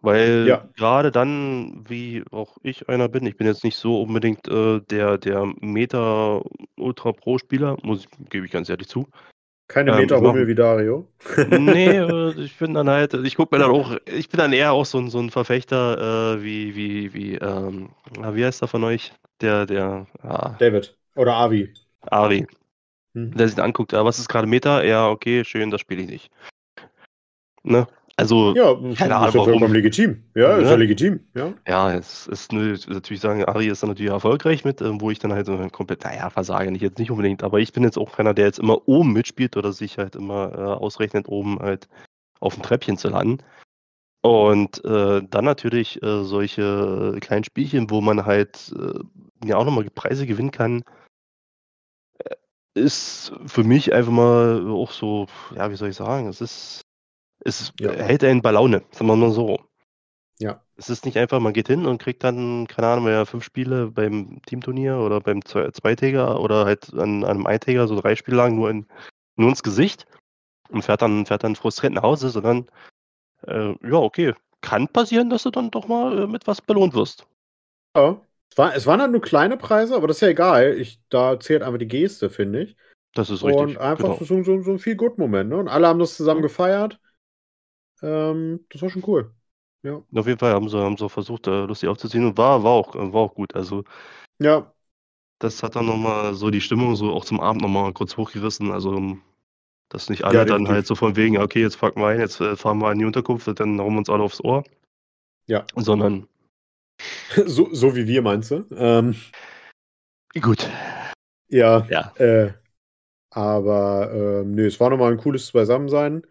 [0.02, 0.70] Weil Ja.
[0.76, 5.18] gerade dann, wie auch ich einer bin, ich bin jetzt nicht so unbedingt äh, der,
[5.18, 6.42] der Meta
[6.78, 9.08] Ultra Pro-Spieler, muss gebe ich ganz ehrlich zu.
[9.68, 11.08] Keine Ähm, Meterhummel machen- wie Dario.
[11.50, 14.74] Nee, äh, ich bin dann halt, ich gucke mir dann auch, ich bin dann eher
[14.74, 17.90] auch so ein, so ein Verfechter äh, wie, wie, wie, ähm,
[18.20, 19.12] na, wie heißt der von euch?
[19.42, 20.96] Der, der, ah, David.
[21.16, 21.74] Oder Avi.
[22.12, 22.46] Ari,
[23.16, 23.32] Hm.
[23.32, 24.84] der sich dann anguckt, ja, was ist gerade Meta?
[24.84, 26.32] Ja, okay, schön, das spiele ich nicht.
[27.66, 27.88] Ne?
[28.18, 30.24] Also, Ja, Keine ist Ahnung, ja vollkommen legitim.
[30.36, 30.70] Ja, ist Ne?
[30.70, 31.20] ja legitim.
[31.34, 31.54] Ja.
[31.68, 35.34] Ja, es ist natürlich sagen, Ari ist dann natürlich erfolgreich mit, ähm, wo ich dann
[35.34, 38.34] halt so komplett, naja, versage nicht jetzt nicht unbedingt, aber ich bin jetzt auch keiner,
[38.34, 41.90] der jetzt immer oben mitspielt oder sich halt immer äh, ausrechnet, oben halt
[42.40, 43.40] auf dem Treppchen zu landen.
[44.22, 49.86] Und äh, dann natürlich äh, solche kleinen Spielchen, wo man halt äh, ja auch nochmal
[49.94, 50.84] Preise gewinnen kann,
[52.24, 52.36] äh,
[52.76, 56.85] ist für mich einfach mal auch so, ja, wie soll ich sagen, es ist,
[57.46, 57.92] es Ja.
[57.92, 59.60] hält einen bei Laune, sagen wir mal so.
[60.40, 60.62] Ja.
[60.76, 63.88] Es ist nicht einfach, man geht hin und kriegt dann, keine Ahnung, ja, fünf Spiele
[63.92, 68.36] beim Teamturnier oder beim Zwei- Zweitäger oder halt an, an einem Eintäger, so drei Spiele
[68.38, 68.86] lang nur, in,
[69.38, 70.06] nur ins Gesicht
[70.70, 72.68] und fährt dann, fährt dann frustriert nach Hause, sondern
[73.48, 77.26] äh, ja, okay, kann passieren, dass du dann doch mal äh, mit was belohnt wirst.
[77.96, 78.20] ja.
[78.52, 80.78] Es, war, es waren halt nur kleine Preise, aber das ist ja egal.
[80.78, 82.78] Ich, da zählt einfach die Geste, finde ich.
[83.14, 83.82] Das ist Und richtig.
[83.82, 84.24] einfach genau.
[84.24, 85.50] so, so, so ein Feel-Good-Moment.
[85.50, 85.58] Ne?
[85.58, 87.00] Und alle haben das zusammen gefeiert.
[88.02, 89.34] Ähm, das war schon cool.
[89.84, 90.04] Ja.
[90.16, 92.96] Auf jeden Fall haben sie, haben sie versucht, äh, lustig aufzuziehen und war, war, auch,
[92.96, 93.54] war auch gut.
[93.56, 93.84] Also
[94.40, 94.74] Ja,
[95.40, 98.72] das hat dann nochmal so die Stimmung so auch zum Abend nochmal kurz hochgerissen.
[98.72, 99.22] Also um,
[99.90, 102.42] dass nicht alle Ja, dann halt so von wegen, okay, jetzt packen wir ein, jetzt
[102.42, 104.64] äh, fahren wir in die Unterkunft, dann hauen wir uns alle aufs Ohr.
[105.48, 105.66] Ja.
[105.76, 106.28] Sondern,
[107.46, 108.66] so, so wie wir, meinst du?
[108.76, 109.16] Ähm,
[110.42, 110.70] gut,
[111.48, 112.14] ja, ja.
[112.16, 112.54] äh,
[113.32, 116.26] aber ähm, nee, es war nochmal ein cooles Beisammensein.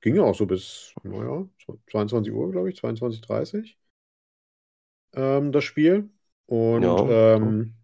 [0.00, 1.48] Ging ja auch so bis, naja,
[1.90, 3.74] 22 Uhr, glaube ich, 22.30
[5.14, 6.10] ähm, das Spiel.
[6.46, 7.74] Und Ja, ähm,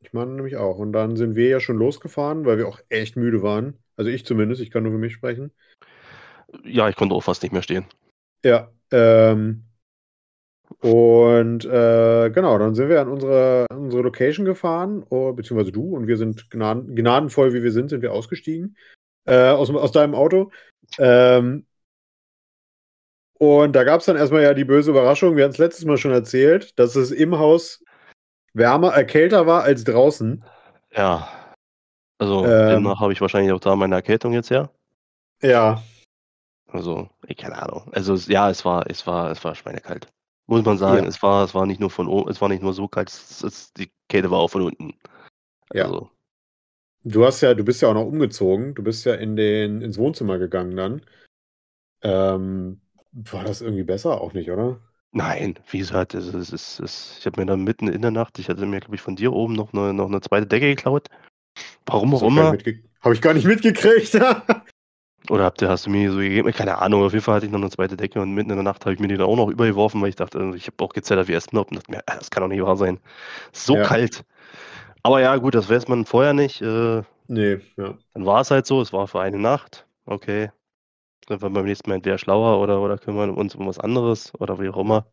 [0.00, 0.78] ich meine nämlich auch.
[0.78, 3.78] Und dann sind wir ja schon losgefahren, weil wir auch echt müde waren.
[3.96, 5.52] Also ich zumindest, ich kann nur für mich sprechen.
[6.64, 7.86] Ja, ich konnte auch fast nicht mehr stehen.
[8.44, 9.64] Ja, ähm,
[10.80, 15.96] und äh, genau, dann sind wir an unsere, an unsere Location gefahren, oh, beziehungsweise du,
[15.96, 18.76] und wir sind gnaden, gnadenvoll, wie wir sind, sind wir ausgestiegen
[19.24, 20.50] äh, aus, aus deinem Auto.
[20.98, 21.66] Ähm,
[23.38, 25.98] und da gab es dann erstmal ja die böse Überraschung, wir hatten es letztes Mal
[25.98, 27.82] schon erzählt, dass es im Haus
[28.52, 30.44] wärmer, äh, kälter war als draußen.
[30.92, 31.28] Ja.
[32.18, 32.68] Also, Ähm.
[32.68, 34.70] demnach habe ich wahrscheinlich auch da meine Erkältung jetzt her.
[35.42, 35.82] Ja,
[36.68, 37.90] Also, ich keine Ahnung.
[37.92, 40.08] Also, ja, es war, es war, es war schweinekalt.
[40.46, 41.08] Muss man sagen, Ja.
[41.08, 43.42] es war, es war nicht nur von oben, es war nicht nur so kalt, es,
[43.42, 44.94] es, die Kälte war auch von unten.
[45.72, 45.84] Ja.
[45.84, 46.10] Also,
[47.04, 48.74] Du hast ja, du bist ja auch noch umgezogen.
[48.74, 51.02] Du bist ja in den, ins Wohnzimmer gegangen dann.
[52.02, 52.80] Ähm,
[53.12, 54.20] war das irgendwie besser?
[54.20, 54.80] Auch nicht, oder?
[55.12, 58.38] Nein, wie gesagt, es ist, es ist, ich habe mir dann mitten in der Nacht,
[58.38, 61.08] ich hatte mir, glaube ich, von dir oben noch eine, noch eine zweite Decke geklaut.
[61.86, 62.52] Warum auch immer.
[62.52, 64.14] nicht mitge- Hab ich gar nicht mitgekriegt.
[65.30, 66.52] Oder habt ihr, hast du mir so gegeben?
[66.52, 68.62] Keine Ahnung, auf jeden Fall hatte ich noch eine zweite Decke und mitten in der
[68.64, 70.92] Nacht habe ich mir die dann auch noch übergeworfen, weil ich dachte, ich habe auch
[70.92, 72.98] gezettert wie Espenlaub und dachte mir, ah, das kann doch nicht wahr sein.
[73.52, 73.84] So Ja.
[73.84, 74.24] kalt.
[75.04, 76.62] Aber ja, gut, das weiß man vorher nicht.
[76.62, 77.98] Äh, nee, ja.
[78.14, 79.86] dann war es halt so, es war für eine Nacht.
[80.06, 80.50] Okay.
[81.28, 84.60] Sind wir beim nächsten Mal entweder schlauer oder, oder kümmern uns um was anderes oder
[84.60, 85.06] wie auch immer.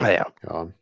[0.00, 0.72] Naja, Ja.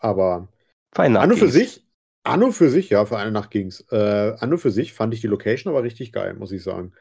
[0.00, 0.48] Aber
[0.94, 1.84] feine an und für sich,
[2.24, 3.84] an und für sich, ja, für eine Nacht ging's.
[3.90, 6.92] Äh, an und für sich fand ich die Location aber richtig geil, muss ich sagen.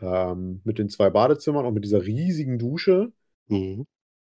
[0.00, 3.12] Ähm, mit den zwei Badezimmern und mit dieser riesigen Dusche.
[3.48, 3.86] Mhm.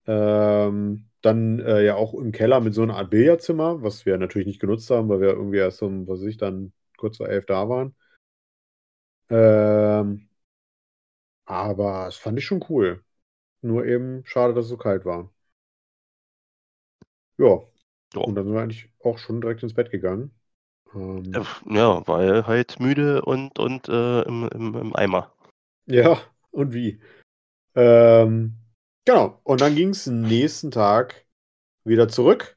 [0.06, 4.46] Ähm, dann äh, ja auch im Keller mit so einer Art Billardzimmer, was wir natürlich
[4.46, 7.46] nicht genutzt haben, weil wir irgendwie erst um, was weiß ich, dann kurz vor elf
[7.46, 7.94] da waren.
[9.30, 10.28] Ähm,
[11.44, 13.04] aber das fand ich schon cool.
[13.62, 15.32] Nur eben schade, dass es so kalt war.
[17.38, 17.60] Ja,
[18.14, 18.26] Ja.
[18.26, 20.32] und dann sind wir eigentlich auch schon direkt ins Bett gegangen.
[20.94, 25.30] Ähm, Äh, Ja, weil halt müde und, und äh, im, im, im Eimer.
[25.86, 27.00] Ja, und wie?
[27.74, 28.58] Ähm,
[29.06, 29.40] genau.
[29.44, 31.26] Und dann ging es nächsten Tag
[31.84, 32.56] wieder zurück.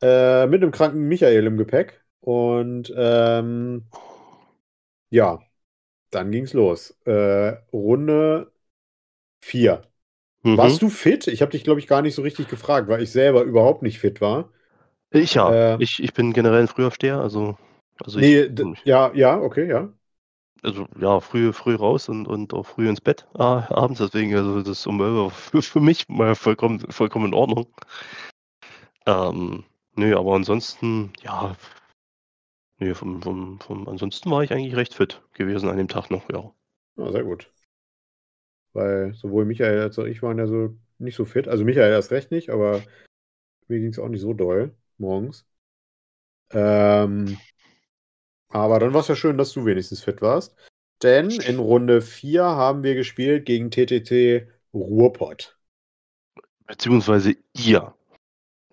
[0.00, 2.04] Äh, mit einem kranken Michael im Gepäck.
[2.20, 3.86] Und ähm,
[5.10, 5.40] ja,
[6.10, 6.92] dann ging's los.
[7.06, 7.12] Äh,
[7.72, 8.52] Runde
[9.42, 9.82] 4.
[10.44, 10.56] Mhm.
[10.56, 11.28] Warst du fit?
[11.28, 14.00] Ich habe dich, glaube ich, gar nicht so richtig gefragt, weil ich selber überhaupt nicht
[14.00, 14.52] fit war.
[15.10, 15.56] Ich ja.
[15.76, 17.56] Äh, ich, ich bin generell ein Frühaufsteher, also,
[18.02, 18.48] also nee, ich,
[18.84, 19.92] ja, ja, okay, ja.
[20.62, 24.60] Also ja, früh, früh raus und, und auch früh ins Bett äh, abends, deswegen, also
[24.60, 27.66] das ist um 11 Uhr für, für mich mal vollkommen, vollkommen in Ordnung.
[29.06, 29.64] Ähm,
[29.96, 31.56] nö, aber ansonsten, ja,
[32.78, 36.28] nö, vom, vom, vom, ansonsten war ich eigentlich recht fit gewesen an dem Tag noch,
[36.30, 36.52] ja.
[36.96, 37.50] Ah, sehr gut.
[38.72, 41.48] Weil sowohl Michael als auch ich waren ja so nicht so fit.
[41.48, 42.82] Also Michael erst recht nicht, aber
[43.68, 45.46] mir ging es auch nicht so doll morgens.
[46.50, 47.38] Ähm,
[48.52, 50.54] aber dann war es ja schön, dass du wenigstens fit warst.
[51.02, 55.58] Denn in Runde 4 haben wir gespielt gegen TTT Ruhrpott.
[56.66, 57.94] Beziehungsweise ihr.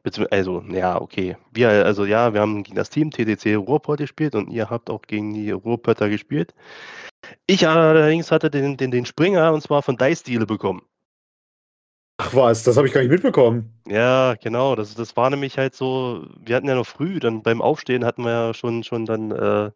[0.03, 1.37] Bezieh also, ja, okay.
[1.51, 5.01] Wir, also ja, wir haben gegen das Team TTC Ruhrpott gespielt und ihr habt auch
[5.01, 6.53] gegen die Ruhrpötter gespielt.
[7.47, 10.83] Ich allerdings hatte den, den, den Springer und zwar von Dice Deal bekommen.
[12.21, 13.71] Ach was, das habe ich gar nicht mitbekommen.
[13.87, 14.75] Ja, genau.
[14.75, 18.23] Das, das war nämlich halt so, wir hatten ja noch früh, dann beim Aufstehen hatten
[18.23, 19.71] wir ja schon, schon dann äh,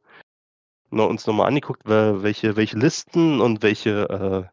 [0.92, 4.44] noch, uns nochmal angeguckt, wel- welche, welche Listen und welche äh,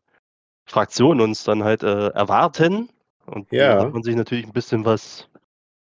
[0.67, 2.91] Fraktionen uns dann halt äh, erwarten.
[3.27, 3.75] Und Ja.
[3.75, 5.29] da hat man sich natürlich ein bisschen was,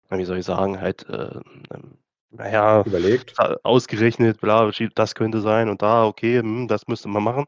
[0.09, 1.39] wie soll ich sagen, halt, äh,
[1.73, 1.97] ähm,
[2.31, 3.33] naja, Überlegt.
[3.63, 7.45] ausgerechnet, bla, das könnte sein und da, okay, hm, das müsste man machen.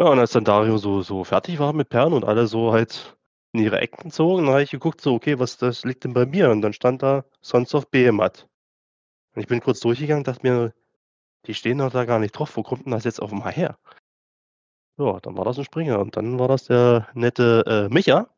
[0.00, 3.18] Ja, und als dann Dario so, so fertig war mit Perlen und alle so halt
[3.52, 6.24] in ihre Ecken zogen, dann habe ich geguckt, so, okay, was das liegt denn bei
[6.24, 6.50] mir?
[6.50, 8.48] Und dann stand da Sons of Behemoth.
[9.34, 10.72] Und ich bin kurz durchgegangen, dachte mir,
[11.44, 13.78] die stehen doch da gar nicht drauf, wo kommt denn das jetzt auf einmal her?
[14.96, 18.30] Ja, dann war das ein Springer und dann war das der nette äh, Micha.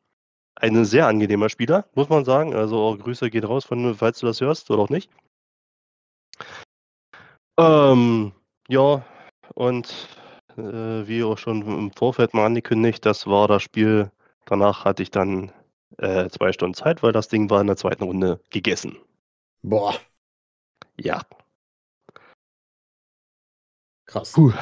[0.55, 2.53] Ein sehr angenehmer Spieler, muss man sagen.
[2.53, 5.09] Also auch Grüße gehen raus, von, falls du das hörst oder auch nicht.
[7.57, 8.33] Ähm,
[8.67, 9.05] ja,
[9.55, 10.09] und
[10.57, 14.11] äh, wie auch schon im Vorfeld mal angekündigt, das war das Spiel.
[14.45, 15.51] Danach hatte ich dann
[15.97, 18.97] äh, zwei Stunden Zeit, weil das Ding war in der zweiten Runde gegessen.
[19.63, 19.95] Boah,
[20.97, 21.21] Ja.
[24.05, 24.31] krass.
[24.33, 24.53] Puh.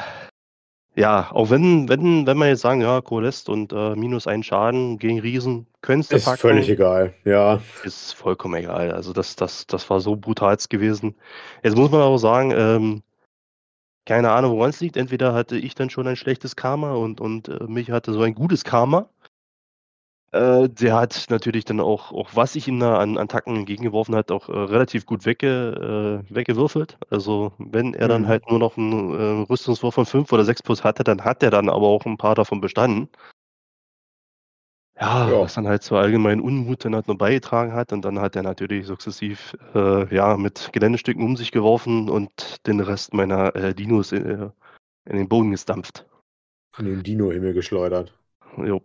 [0.95, 4.97] Ja, auch wenn, wenn, wenn man jetzt sagen, ja, Coalest und äh, minus einen Schaden
[4.99, 7.13] gegen Riesen, könntest du Ist völlig egal.
[7.23, 7.61] Ja.
[7.83, 8.91] ist vollkommen egal.
[8.91, 11.15] Also das, das, das war so brutalst gewesen.
[11.63, 13.03] Jetzt muss man aber sagen, ähm,
[14.05, 14.97] keine Ahnung, woran es liegt.
[14.97, 18.35] Entweder hatte ich dann schon ein schlechtes Karma und, und äh, mich hatte so ein
[18.35, 19.09] gutes Karma.
[20.33, 24.31] Äh, der hat natürlich dann auch, auch was ich ihm da an Attacken entgegengeworfen hat,
[24.31, 26.97] auch äh, relativ gut wegge, äh, weggewürfelt.
[27.09, 28.27] Also wenn er dann Mhm.
[28.27, 31.51] halt nur noch einen äh, Rüstungswurf von 5 oder 6 plus hatte, dann hat er
[31.51, 33.09] dann aber auch ein paar davon bestanden.
[35.01, 35.41] Ja, Ja.
[35.41, 37.91] was dann halt zur allgemeinen Unmut dann halt noch beigetragen hat.
[37.91, 42.79] Und dann hat er natürlich sukzessiv äh, ja, mit Geländestücken um sich geworfen und den
[42.79, 44.49] Rest meiner äh, Dinos äh,
[45.05, 46.05] in den Boden gestampft.
[46.77, 48.13] In den Dino-Himmel geschleudert.
[48.57, 48.81] Jo.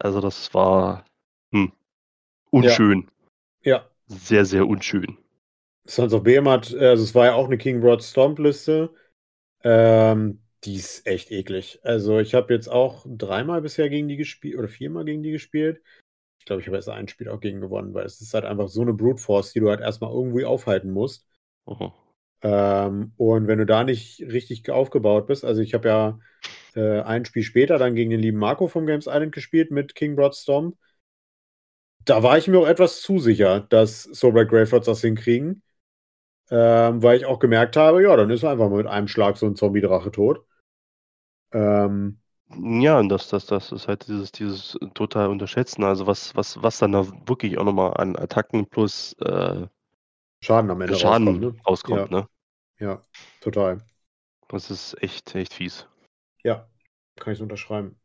[0.00, 1.04] Also das war
[1.52, 1.72] hm,
[2.50, 3.08] unschön.
[3.62, 3.88] Ja.
[4.06, 5.16] Sehr, sehr unschön.
[5.86, 8.90] Sons of Behemoth, also es war ja auch eine King Broad Stomp Liste.
[9.64, 11.80] Ähm, die ist echt eklig.
[11.82, 15.82] Also ich habe jetzt auch dreimal bisher gegen die gespielt oder viermal gegen die gespielt.
[16.38, 18.68] Ich glaube, ich habe erst ein Spiel auch gegen gewonnen, weil es ist halt einfach
[18.68, 21.26] so eine Brute Force, die du halt erstmal irgendwie aufhalten musst.
[21.66, 21.92] Mhm.
[22.42, 26.18] Ähm, und wenn du da nicht richtig aufgebaut bist, also ich habe ja
[26.74, 30.16] äh, ein Spiel später dann gegen den lieben Marco vom Games Island gespielt mit King
[30.16, 30.76] Broad Storm.
[32.04, 35.62] Da war ich mir auch etwas zu sicher, dass Sober Greyfords das hinkriegen.
[36.50, 39.46] Ähm, weil ich auch gemerkt habe, ja, dann ist einfach mal mit einem Schlag so
[39.46, 40.44] ein Zombie-Drache tot.
[41.54, 42.18] Ähm,
[42.82, 45.84] Ja, und das, das, das ist halt dieses, dieses total Unterschätzen.
[45.84, 49.66] Also was, was, was dann da wirklich auch nochmal an Attacken plus äh,
[50.40, 51.60] Schaden am Ende Schaden rauskommt, ne?
[51.66, 52.26] rauskommt, ne?
[52.78, 53.02] Ja,
[53.40, 53.84] total.
[54.48, 55.86] Das ist echt, echt fies.
[56.44, 56.68] Ja,
[57.16, 57.98] kann ich so unterschreiben.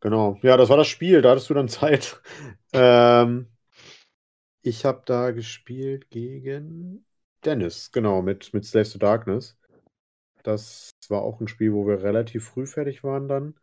[0.00, 0.38] Genau.
[0.42, 1.22] Ja, das war das Spiel.
[1.22, 2.20] Da hattest du dann Zeit.
[2.72, 3.48] ähm,
[4.62, 7.04] ich habe da gespielt gegen
[7.44, 9.56] Dennis, genau, mit, mit Slaves to Darkness.
[10.42, 13.54] Das war auch ein Spiel, wo wir relativ früh fertig waren dann.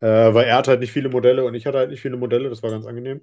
[0.00, 2.50] Äh, weil er hatte halt nicht viele Modelle und ich hatte halt nicht viele Modelle.
[2.50, 3.22] Das war ganz angenehm.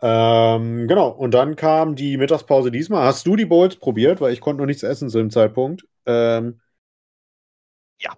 [0.00, 1.10] Ähm, genau.
[1.10, 3.04] Und dann kam die Mittagspause diesmal.
[3.06, 4.20] Hast du die Bowls probiert?
[4.20, 5.86] Weil ich konnte noch nichts essen zu dem Zeitpunkt.
[6.06, 6.60] Ähm,
[8.00, 8.16] Ja.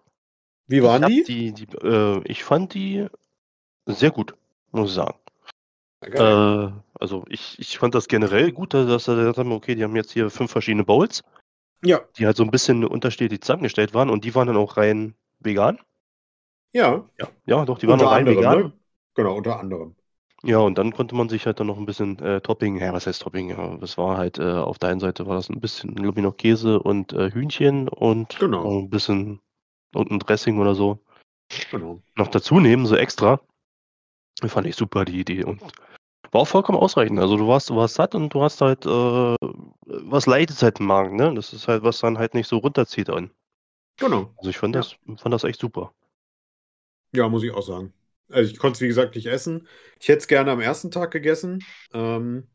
[0.66, 1.24] Wie waren ich die?
[1.24, 3.06] die, die äh, ich fand die
[3.86, 4.34] sehr gut,
[4.72, 5.18] muss ich sagen.
[6.02, 6.70] Äh,
[7.00, 10.12] also ich, ich fand das generell gut, dass er gesagt haben, okay, die haben jetzt
[10.12, 11.24] hier fünf verschiedene Bowls,
[11.84, 15.14] ja, die halt so ein bisschen unterschiedlich zusammengestellt waren und die waren dann auch rein
[15.38, 15.78] vegan.
[16.72, 17.04] ja.
[17.18, 18.62] Ja, ja, doch, die waren unter auch rein anderem, vegan.
[18.62, 18.72] ne?
[19.14, 19.94] Genau, unter anderem.
[20.42, 23.06] Ja, und dann konnte man sich halt dann noch ein bisschen äh, Topping, ja, was
[23.06, 23.50] heißt Topping?
[23.50, 26.24] Ja, das war halt, äh, auf der einen Seite war das ein bisschen, glaube ich,
[26.24, 28.80] noch Käse und äh, Hühnchen und Genau.
[28.80, 29.40] ein bisschen
[29.94, 30.98] und ein Dressing oder so
[31.70, 32.00] Genau.
[32.16, 33.40] noch dazu nehmen, so extra.
[34.46, 35.44] Fand ich super, die Idee.
[35.44, 35.60] Und
[36.32, 37.18] war auch vollkommen ausreichend.
[37.20, 39.36] Also du warst, du warst satt und du hast halt äh,
[39.86, 41.34] was Leichtes halt im Magen, ne?
[41.34, 43.30] Das ist halt, was dann halt nicht so runterzieht an.
[43.98, 44.34] Genau.
[44.38, 44.84] Also ich fand Ja.
[44.84, 45.94] das, fand das echt super.
[47.12, 47.92] Ja, muss ich auch sagen.
[48.28, 49.66] Also ich konnte es, wie gesagt, nicht essen.
[49.98, 51.66] Ich hätte es gerne am ersten Tag gegessen.
[51.92, 52.48] Ähm,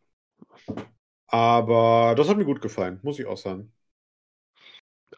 [1.27, 3.71] aber das hat mir gut gefallen, muss ich auch sagen.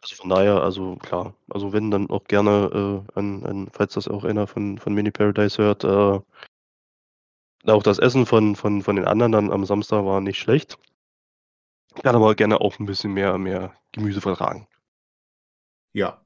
[0.02, 4.06] Also von daher, also klar, also wenn dann auch gerne äh, an, an, falls das
[4.08, 6.20] auch einer von, von Mini Paradise hört, äh,
[7.64, 10.78] auch das Essen von, von, von den anderen dann am Samstag war nicht schlecht.
[12.02, 14.68] Kann aber gerne auch ein bisschen mehr, mehr Gemüse vertragen.
[15.92, 16.24] Ja,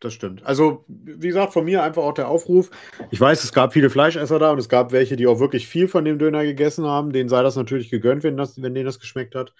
[0.00, 0.44] das stimmt.
[0.44, 2.70] Also, wie gesagt, von mir einfach auch der Aufruf.
[3.10, 5.88] Ich weiß, es gab viele Fleischesser da und es gab welche, die auch wirklich viel
[5.88, 7.12] von dem Döner gegessen haben.
[7.12, 9.54] Denen sei das natürlich gegönnt, wenn, das, wenn denen das geschmeckt hat.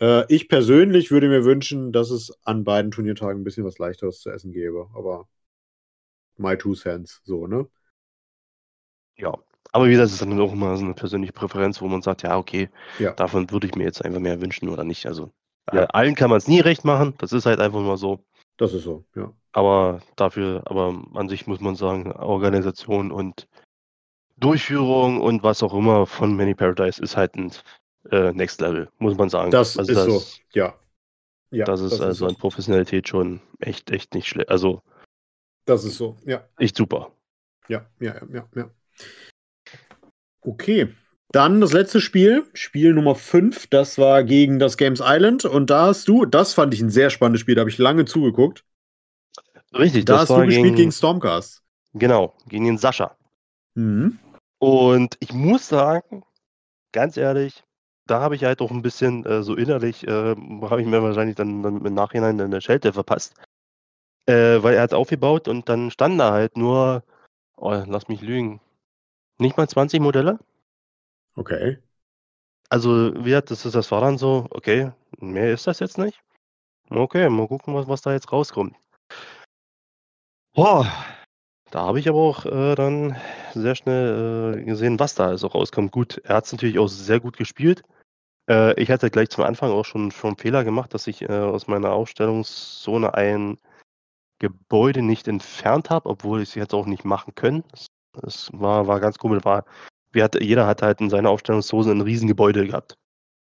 [0.00, 4.20] Äh, ich persönlich würde mir wünschen, dass es an beiden Turniertagen ein bisschen was leichteres
[4.20, 4.88] zu essen gäbe.
[4.94, 5.28] Aber
[6.36, 7.68] my two cents, so, ne?
[9.16, 9.38] Ja,
[9.76, 12.22] aber wie gesagt, es ist dann auch immer so eine persönliche Präferenz, wo man sagt,
[12.22, 13.12] ja, okay, Ja.
[13.12, 15.04] davon würde ich mir jetzt einfach mehr wünschen oder nicht.
[15.04, 15.30] Also
[15.70, 15.84] Ja.
[15.86, 18.24] allen kann man es nie recht machen, das ist halt einfach nur so.
[18.56, 19.30] Das ist so, ja.
[19.52, 23.46] Aber dafür, aber an sich muss man sagen, Organisation und
[24.38, 27.52] Durchführung und was auch immer von Many Paradise ist halt ein
[28.10, 29.50] äh, Next Level, muss man sagen.
[29.50, 30.74] Das also ist das, so, ja.
[31.50, 32.26] ja das ist also so.
[32.28, 34.48] an Professionalität schon echt, echt nicht schlecht.
[34.48, 34.80] Also
[35.66, 36.48] Das ist so, ja.
[36.58, 37.10] echt super.
[37.68, 38.70] Ja, ja, ja, ja, ja.
[40.46, 40.94] Okay.
[41.32, 45.44] Dann das letzte Spiel, Spiel Nummer 5, das war gegen das Games Island.
[45.44, 48.04] Und da hast du, das fand ich ein sehr spannendes Spiel, da habe ich lange
[48.06, 48.64] zugeguckt.
[49.72, 51.62] Richtig, Da das hast war du gespielt gegen, gegen Stormcast.
[51.94, 53.16] genau, gegen den Sascha.
[53.76, 54.18] Mhm.
[54.58, 56.22] Und ich muss sagen,
[56.92, 57.64] ganz ehrlich,
[58.06, 61.36] da habe ich halt auch ein bisschen äh, so innerlich, äh, habe ich mir wahrscheinlich
[61.36, 63.34] dann, dann im Nachhinein eine Schelte verpasst.
[64.26, 67.04] Äh, weil er hat aufgebaut und dann standen da halt nur,
[67.56, 68.60] oh, lass mich lügen,
[69.38, 70.38] nicht mal 20 Modelle.
[71.34, 71.78] Okay.
[72.68, 76.20] Also, wie hat das ist das war dann so, okay, mehr ist das jetzt nicht.
[76.90, 78.76] Okay, mal gucken, was, was da jetzt rauskommt.
[80.54, 80.90] Boah,
[81.70, 83.16] da habe ich aber auch äh, dann
[83.54, 85.92] sehr schnell äh, gesehen, was da also rauskommt.
[85.92, 87.82] Gut, er hat es natürlich auch sehr gut gespielt.
[88.48, 91.28] Äh, ich hatte gleich zum Anfang auch schon, schon einen Fehler gemacht, dass ich äh,
[91.28, 93.58] aus meiner Aufstellungszone ein
[94.38, 97.64] Gebäude nicht entfernt habe, obwohl ich es jetzt auch nicht machen können.
[97.72, 97.86] Es,
[98.22, 99.44] es war, war ganz komisch.
[99.44, 99.64] War,
[100.12, 102.96] wir hatte, jeder hat halt in seiner Aufstellungszone ein Riesengebäude gehabt.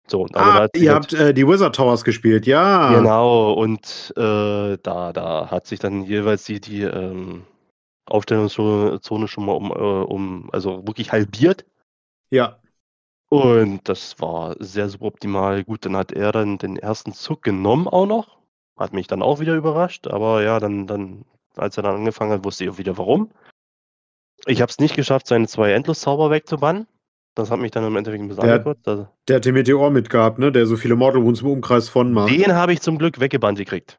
[0.07, 2.95] So, Ah, ihr halt- habt äh, die Wizard Towers gespielt, ja.
[2.97, 7.45] Genau, und äh, da, da hat sich dann jeweils die, die ähm,
[8.07, 11.65] Aufstellungszone schon mal um, äh, um, also wirklich halbiert.
[12.31, 12.57] Ja.
[13.29, 15.63] Und das war sehr suboptimal.
[15.63, 18.39] Gut, dann hat er dann den ersten Zug genommen auch noch.
[18.77, 20.09] Hat mich dann auch wieder überrascht.
[20.09, 21.25] Aber ja, dann, dann
[21.57, 23.31] als er dann angefangen hat, wusste ich auch wieder warum.
[24.47, 26.87] Ich habe es nicht geschafft, seine zwei Endlos-Zauber wegzubannen.
[27.35, 28.87] Das hat mich dann im Endeffekt ein bisschen Der- angekotzt.
[28.89, 30.51] Also, Der hat den Meteor mitgehabt, ne?
[30.51, 32.31] Der so viele Mortal Wounds im Umkreis von macht.
[32.31, 33.99] den habe ich zum Glück weggebannt gekriegt.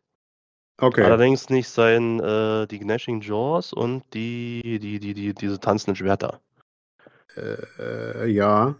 [0.80, 1.04] Okay.
[1.04, 6.42] Allerdings nicht sein, äh, die Gnashing Jaws und die, die, die, die, diese tanzenden Schwerter.
[7.38, 8.76] Äh, äh, ja.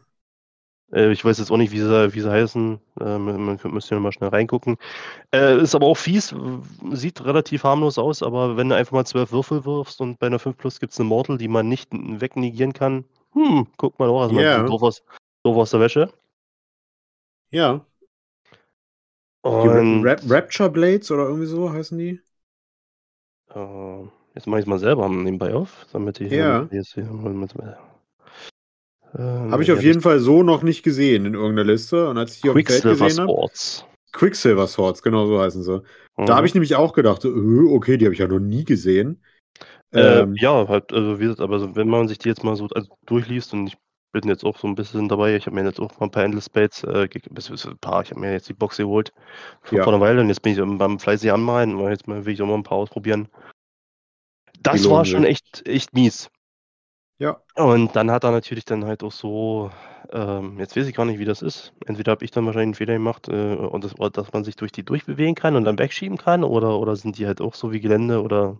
[0.94, 2.80] Äh, ich weiß jetzt auch nicht, wie sie, wie sie heißen.
[3.00, 4.78] Äh, man, müsste ja mal schnell reingucken.
[5.34, 6.36] Äh, ist aber auch fies,
[6.92, 10.40] sieht relativ harmlos aus, aber wenn du einfach mal zwölf Würfel wirfst und bei einer
[10.40, 14.22] 5 Plus gibt es eine Mortal, die man nicht wegnegieren kann, hm, guckt mal auch
[14.24, 14.64] erstmal Ja.
[14.68, 15.04] doof, aus,
[15.44, 16.14] doof aus der Wäsche.
[17.52, 17.86] Ja.
[19.44, 22.22] Die Und Ra Ra Rapture Blades oder irgendwie so heißen die?
[24.34, 26.68] jetzt mache ich es mal selber nebenbei auf, damit ich Ja.
[26.70, 26.84] hier
[29.14, 32.10] mit, äh, Habe ich auf ja, jeden Fall so noch nicht gesehen in irgendeiner Liste.
[32.10, 33.32] Und als ich die auf dem Feld Quicksilver gesehen habe.
[34.14, 35.82] Quicksilver Swords, genau so heißen sie.
[36.18, 36.30] Da Mhm.
[36.36, 39.24] habe ich nämlich auch gedacht, äh, okay, die habe ich ja noch nie gesehen.
[39.94, 42.56] Äh, Ähm, ja, halt, also wie gesagt, aber so, wenn man sich die jetzt mal
[42.56, 43.78] so also durchliest und ich
[44.14, 46.24] bin jetzt auch so ein bisschen dabei, ich habe mir jetzt auch mal ein paar
[46.24, 49.14] Endless Spades, äh, ein paar, ich habe mir jetzt die Box geholt
[49.62, 49.84] vor, Ja.
[49.84, 52.42] vor einer Weile und jetzt bin ich beim fleißig anmalen und jetzt mal, will ich
[52.42, 53.30] auch mal ein paar ausprobieren.
[54.62, 56.30] Das war schon echt, echt mies.
[57.22, 57.40] Ja.
[57.54, 59.70] Und dann hat er natürlich dann halt auch so,
[60.12, 61.72] ähm, jetzt weiß ich gar nicht, wie das ist.
[61.86, 64.72] Entweder habe ich dann wahrscheinlich einen Fehler gemacht, äh, und das, dass man sich durch
[64.72, 67.80] die durchbewegen kann und dann wegschieben kann, oder, oder sind die halt auch so wie
[67.80, 68.60] Gelände oder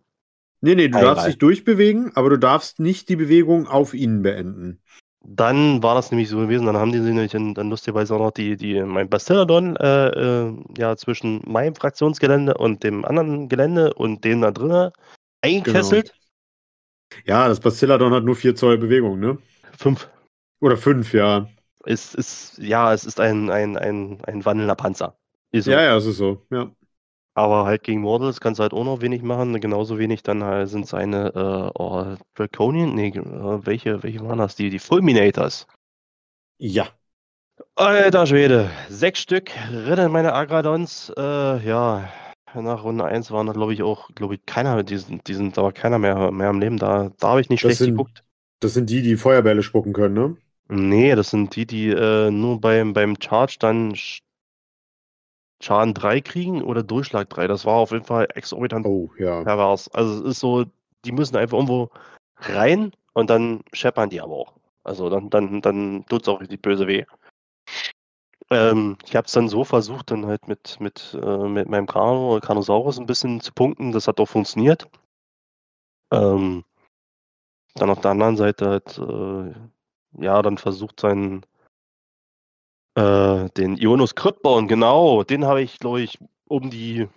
[0.62, 4.22] nee, nee, du Ei, darfst dich durchbewegen, aber du darfst nicht die Bewegung auf ihnen
[4.22, 4.80] beenden.
[5.24, 8.20] Dann war das nämlich so gewesen, dann haben die sich nämlich dann, dann lustigerweise auch
[8.20, 13.96] noch die, die, mein Bastiladon äh, äh, ja, zwischen meinem Fraktionsgelände und dem anderen Gelände
[13.96, 14.92] und dem da drinnen
[15.42, 16.14] eingekesselt.
[17.26, 19.38] Ja, das Bastilladon hat nur 4 Zoll Bewegung, ne?
[19.78, 20.10] Fünf.
[20.60, 21.48] Oder 5, ja.
[21.86, 25.16] Es ist, ja, es ist ein, ein, ein, ein wandelnder Panzer.
[25.52, 25.72] Ist so.
[25.72, 26.72] Ja, ja, es ist so, ja.
[27.34, 29.60] Aber halt gegen Mortals kannst du halt auch noch wenig machen.
[29.60, 34.56] Genauso wenig dann halt sind seine äh, oh, Draconian, nee, äh, welche, welche waren das?
[34.56, 35.66] Die, die Fulminators.
[36.58, 36.90] Ja.
[37.76, 41.12] Alter Schwede, sechs Stück retten meine Agradons.
[41.18, 42.10] Äh, ja,
[42.56, 45.58] nach Runde 1 waren da, glaube ich, auch, glaube ich, keiner, die sind, die sind
[45.58, 46.78] aber keiner mehr, mehr am Leben.
[46.78, 48.24] Da, da habe ich nicht Das schlecht sind- geguckt.
[48.60, 50.38] Das sind die, die Feuerbälle spucken können, ne?
[50.70, 54.22] Nee, das sind die, die äh, nur beim, beim Charge dann Sch-
[55.62, 57.48] Schaden 3 kriegen oder Durchschlag 3.
[57.48, 59.44] Das war auf jeden Fall exorbitant Oh, ja.
[59.44, 59.88] pervers.
[59.94, 60.66] Also es ist so,
[61.06, 61.90] die müssen einfach irgendwo
[62.38, 64.54] rein und dann scheppern die aber auch.
[64.84, 67.06] Also dann, dann, dann tut es auch richtig böse weh.
[68.52, 72.40] Ähm, ich habe es dann so versucht, dann halt mit, mit, äh, mit meinem Kano,
[72.42, 73.94] Kanosaurus ein bisschen zu punkten.
[73.94, 74.88] Das hat auch funktioniert.
[76.12, 76.64] Ähm,
[77.76, 81.46] dann auf der anderen Seite halt, äh, ja, dann versucht seinen,
[82.96, 87.08] äh, den Ionus Kryptbauen, genau, den habe ich, glaube ich, um die,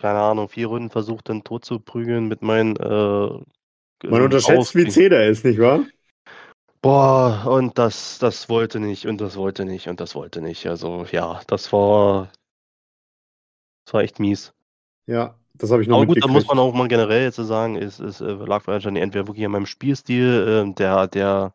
[0.00, 2.86] keine Ahnung, vier Runden versucht, dann tot zu prügeln mit meinen, äh,
[4.08, 5.80] Man unterschätzt, wie Aus- zäh der ist, nicht wahr?
[6.82, 10.66] Boah, und das, das wollte nicht, und das wollte nicht, und das wollte nicht.
[10.66, 12.28] Also, ja, das war,
[13.84, 14.52] das war echt mies.
[15.06, 17.44] Ja, das habe ich noch Aber gut, da muss man auch mal generell jetzt so
[17.44, 21.54] sagen, es, es äh, lag wahrscheinlich entweder wirklich an meinem Spielstil, äh, der, der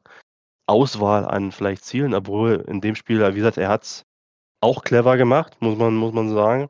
[0.66, 4.06] Auswahl an vielleicht Zielen, obwohl in dem Spiel, wie gesagt, er hat es
[4.62, 6.70] auch clever gemacht, muss man, muss man sagen.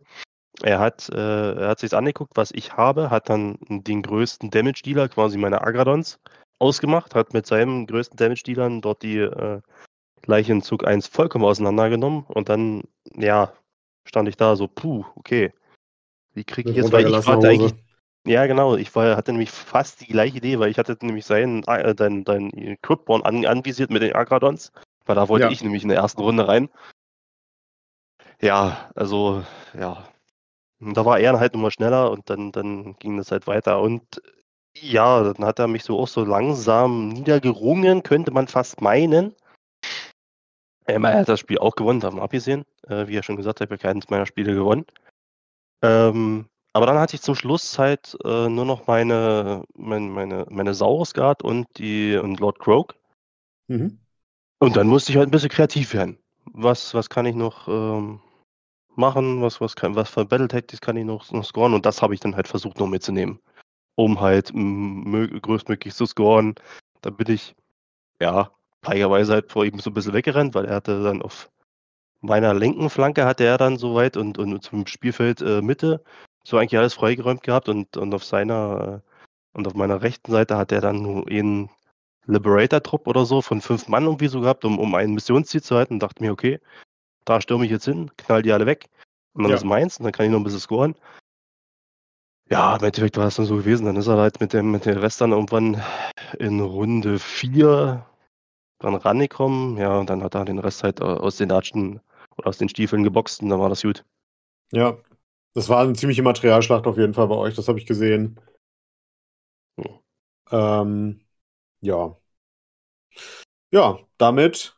[0.63, 5.09] Er hat, äh, er hat sich angeguckt, was ich habe, hat dann den größten Damage-Dealer,
[5.09, 6.19] quasi meine Agradons,
[6.59, 9.61] ausgemacht, hat mit seinem größten Damage-Dealern dort die äh,
[10.21, 12.83] gleich in Zug 1 vollkommen auseinandergenommen und dann,
[13.15, 13.53] ja,
[14.05, 15.53] stand ich da so, puh, okay.
[16.33, 17.73] Wie kriege ich jetzt, weil ich hatte eigentlich
[18.27, 18.75] ja, genau.
[18.75, 22.25] Ich war, hatte nämlich fast die gleiche Idee, weil ich hatte nämlich seinen, äh, dein,
[22.25, 24.73] dein Cryptborn an, anvisiert mit den Agradons,
[25.05, 25.51] weil da wollte Ja.
[25.51, 26.69] ich nämlich in der ersten Runde rein.
[28.41, 30.09] Ja, also, ja.
[30.81, 33.81] Und Da war er halt nochmal schneller und dann, dann ging das halt weiter.
[33.81, 34.21] Und
[34.81, 39.35] ja, dann hat er mich so auch so langsam niedergerungen, könnte man fast meinen.
[40.87, 42.65] Ähm, er hat das Spiel auch gewonnen, davon abgesehen.
[42.87, 44.85] Äh, wie er schon gesagt hat, ich habe keines meiner Spiele gewonnen.
[45.83, 50.73] Ähm, aber dann hatte ich zum Schluss halt äh, nur noch meine, mein, meine, meine
[50.73, 52.95] Saurus Guard und die und Lord Croak.
[53.67, 53.99] Mhm.
[54.59, 56.17] Und dann musste ich halt ein bisschen kreativ werden.
[56.45, 58.21] Was, was kann ich noch ähm,
[58.95, 59.41] machen?
[59.41, 61.73] Was, was, kann, was für Battle Tactics kann ich noch, noch scoren?
[61.73, 63.39] Und das habe ich dann halt versucht noch mitzunehmen.
[63.97, 66.55] Um halt größtmöglich zu scoren.
[67.01, 67.55] Da bin ich,
[68.21, 68.51] ja,
[68.83, 71.49] feigerweise halt vor ihm so ein bisschen weggerannt, weil er hatte dann auf
[72.21, 76.03] meiner linken Flanke hatte er dann soweit und, und zum Spielfeld äh, Mitte
[76.43, 80.57] so eigentlich alles freigeräumt gehabt und, und auf seiner äh, und auf meiner rechten Seite
[80.57, 81.69] hat er dann nur einen
[82.27, 85.95] Liberator-Trupp oder so von fünf Mann irgendwie so gehabt, um, um ein Missionsziel zu halten
[85.95, 86.59] und dachte mir, okay,
[87.25, 88.85] da stürme ich jetzt hin, knall die alle weg
[89.33, 89.57] und dann Ja.
[89.57, 90.95] ist meins und dann kann ich noch ein bisschen scoren.
[92.49, 93.85] Ja, im Endeffekt war es dann so gewesen.
[93.85, 95.81] Dann ist er halt mit dem, mit dem Rest dann irgendwann
[96.39, 98.05] in Runde 4
[98.79, 99.77] dann rangekommen.
[99.77, 102.01] Ja, und dann hat er den Rest halt äh, aus den Latschen
[102.37, 104.05] oder aus den Stiefeln geboxt und dann war das gut.
[104.71, 104.97] Ja.
[105.53, 108.39] Das war eine ziemliche Materialschlacht auf jeden Fall bei euch, das habe ich gesehen.
[109.77, 109.99] Hm.
[110.51, 111.21] Ähm,
[111.81, 112.17] ja.
[113.71, 114.75] Ja, damit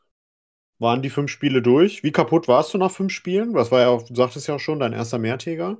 [0.80, 2.04] waren die fünf Spiele durch.
[2.04, 3.54] Wie kaputt warst du nach fünf Spielen?
[3.56, 5.78] Was war ja auch, du sagtest ja auch schon, dein erster Mehrtäger?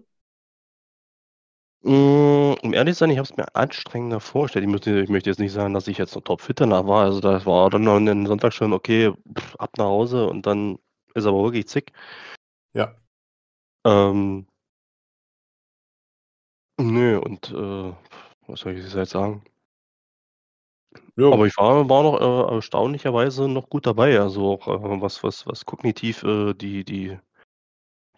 [1.84, 4.66] Mm, Um ehrlich zu sein, ich habe es mir anstrengender vorgestellt.
[4.66, 7.06] Ich, möchte, ich möchte jetzt nicht sagen, dass ich jetzt noch topfit danach war.
[7.06, 10.46] Also das war dann noch an den Sonntag schon, okay, pff, ab nach Hause und
[10.46, 10.78] dann
[11.16, 11.94] ist aber wirklich zick.
[12.74, 12.96] Ja.
[13.86, 14.48] Ähm,
[16.80, 17.94] nö, und äh,
[18.48, 19.44] was soll ich jetzt halt sagen?
[21.16, 22.20] Ja, Aber ich war, war noch
[22.52, 24.20] äh, erstaunlicherweise noch gut dabei.
[24.20, 27.18] Also auch äh, was, was, was kognitiv äh, die, die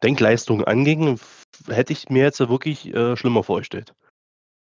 [0.03, 1.19] Denkleistung anging,
[1.67, 3.93] hätte ich mir jetzt wirklich äh, schlimmer vorgestellt.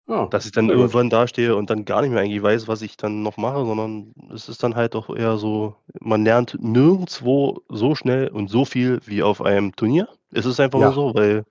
[0.09, 2.97] ja, Dass ich dann irgendwann dastehe und dann gar nicht mehr eigentlich weiß, was ich
[2.97, 7.95] dann noch mache, sondern es ist dann halt auch eher so, man lernt nirgendwo so
[7.95, 10.09] schnell und so viel wie auf einem Turnier.
[10.33, 10.87] Es ist einfach Ja.
[10.87, 11.45] nur so, weil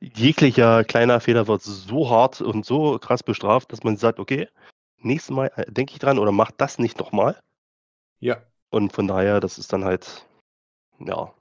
[0.00, 4.48] jeglicher kleiner Fehler wird so hart und so krass bestraft, dass man sagt, okay,
[4.98, 7.38] nächstes Mal äh, denke ich dran oder mach das nicht nochmal.
[8.20, 10.26] Ja, Und von daher, das ist dann halt,
[10.98, 11.32] ja,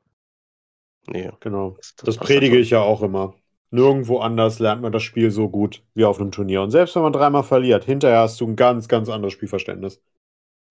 [1.07, 1.31] nee.
[1.39, 1.71] genau.
[1.77, 3.35] Das, Das passt predige ich ja auch immer.
[3.71, 6.61] Nirgendwo anders lernt man das Spiel so gut wie auf einem Turnier.
[6.61, 10.01] Und selbst wenn man dreimal verliert, hinterher hast du ein ganz, ganz anderes Spielverständnis.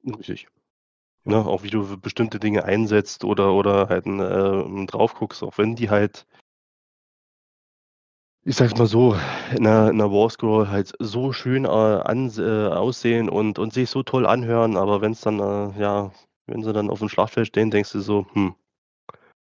[0.05, 0.49] Richtig.
[1.25, 5.77] Ne, auch wie du bestimmte Dinge einsetzt oder, oder halt äh, drauf guckst, auch wenn
[5.77, 6.27] die halt,
[8.45, 9.15] ich sag's mal so,
[9.53, 13.73] in einer, in einer War Scroll halt so schön äh, ans, äh, aussehen und, und
[13.73, 16.13] sich so toll anhören, aber wenn es dann, äh, ja,
[16.47, 18.55] wenn sie dann auf dem Schlachtfeld stehen, denkst du so, hm,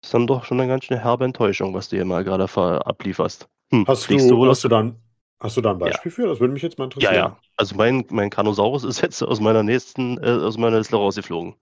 [0.05, 2.45] ist dann doch schon eine ganz schön herbe Enttäuschung, was du hier mal gerade
[2.85, 3.47] ablieferst.
[3.71, 5.01] Hm, Hast du, wohl hast du dann,
[5.39, 6.27] hast du da ein Beispiel für?
[6.27, 7.13] Das würde mich jetzt mal Ja, interessieren.
[7.13, 7.37] ja.
[7.57, 11.55] Also mein, mein Carnosaurus ist jetzt aus meiner nächsten, äh, aus meiner Liste rausgeflogen.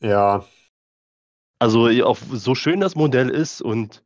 [0.00, 0.44] Ja,
[1.60, 4.02] Also ja, auch so schön das Modell ist und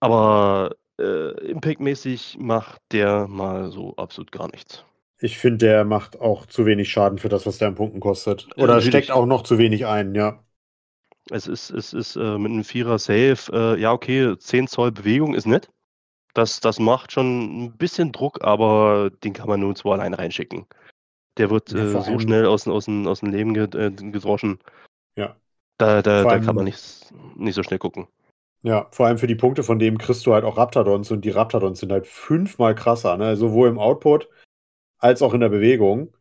[0.00, 4.84] aber äh, Impact-mäßig macht der mal so absolut gar nichts.
[5.18, 8.48] ich finde, der macht auch zu wenig Schaden für das, was der an Punkten kostet.
[8.56, 8.86] Oder natürlich.
[8.86, 10.43] steckt auch noch zu wenig ein, ja.
[11.30, 15.34] Es ist, es ist äh, mit einem Vierer Safe, äh, ja okay, 10 Zoll Bewegung
[15.34, 15.70] ist nett.
[16.34, 20.66] Das, das macht schon ein bisschen Druck, aber den kann man nur zwei allein reinschicken.
[21.38, 24.58] Der wird Ja, äh, so schnell aus, aus, dem- aus dem Leben äh, gedroschen.
[25.16, 25.36] Ja.
[25.78, 28.06] Da, da, Vor da kann man nicht, nicht so schnell gucken.
[28.62, 31.30] Ja, vor allem für die Punkte von dem kriegst du halt auch Raptadons und die
[31.30, 33.36] Raptadons sind halt fünfmal krasser, ne?
[33.36, 34.28] Sowohl im Output
[34.98, 36.14] als auch in der Bewegung.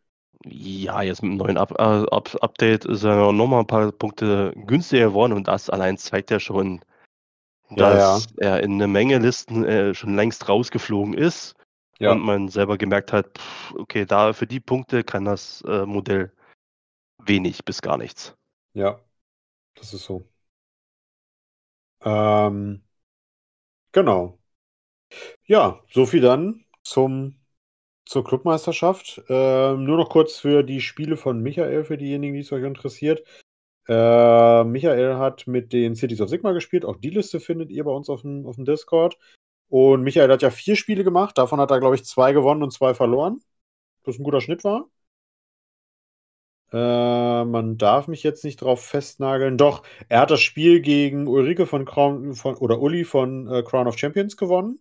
[0.45, 3.91] Ja, jetzt mit dem neuen Up äh, Up Update ist er noch mal ein paar
[3.91, 6.81] Punkte günstiger geworden und das allein zeigt ja schon,
[7.75, 11.55] Ja, dass er in eine Menge Listen äh, schon längst rausgeflogen ist
[11.99, 12.11] Ja.
[12.11, 16.31] und man selber gemerkt hat, pff, okay, da für die Punkte kann das äh, Modell
[17.19, 18.35] wenig bis gar nichts.
[18.73, 19.03] Ja,
[19.75, 20.29] das ist so.
[22.01, 22.83] Ähm,
[23.93, 24.39] genau.
[25.45, 27.39] Ja, so viel dann zum,
[28.05, 29.21] zur Clubmeisterschaft.
[29.29, 33.23] Ähm, nur noch kurz für die Spiele von Michael, für diejenigen, die es euch interessiert.
[33.87, 36.85] Äh, Michael hat mit den Cities of Sigma gespielt.
[36.85, 39.17] Auch die Liste findet ihr bei uns auf dem, auf dem Discord.
[39.69, 41.37] Und Michael hat ja vier Spiele gemacht.
[41.37, 43.41] Davon hat er, glaube ich, zwei gewonnen und zwei verloren.
[44.05, 44.89] Was ein guter Schnitt war.
[46.73, 49.57] Äh, man darf mich jetzt nicht drauf festnageln.
[49.57, 53.87] Doch, er hat das Spiel gegen Ulrike von Crown von, oder Uli von äh, Crown
[53.87, 54.79] of Champions gewonnen.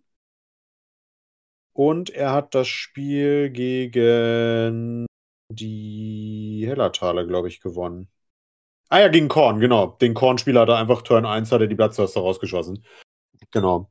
[1.73, 5.07] Und er hat das Spiel gegen
[5.51, 8.09] die Hellertaler, glaube ich, gewonnen.
[8.89, 9.97] Ah ja, gegen Korn, genau.
[10.01, 12.85] Den Korn-Spieler hat er einfach Turn 1, hat er die Blattzaster rausgeschossen.
[13.51, 13.91] Genau.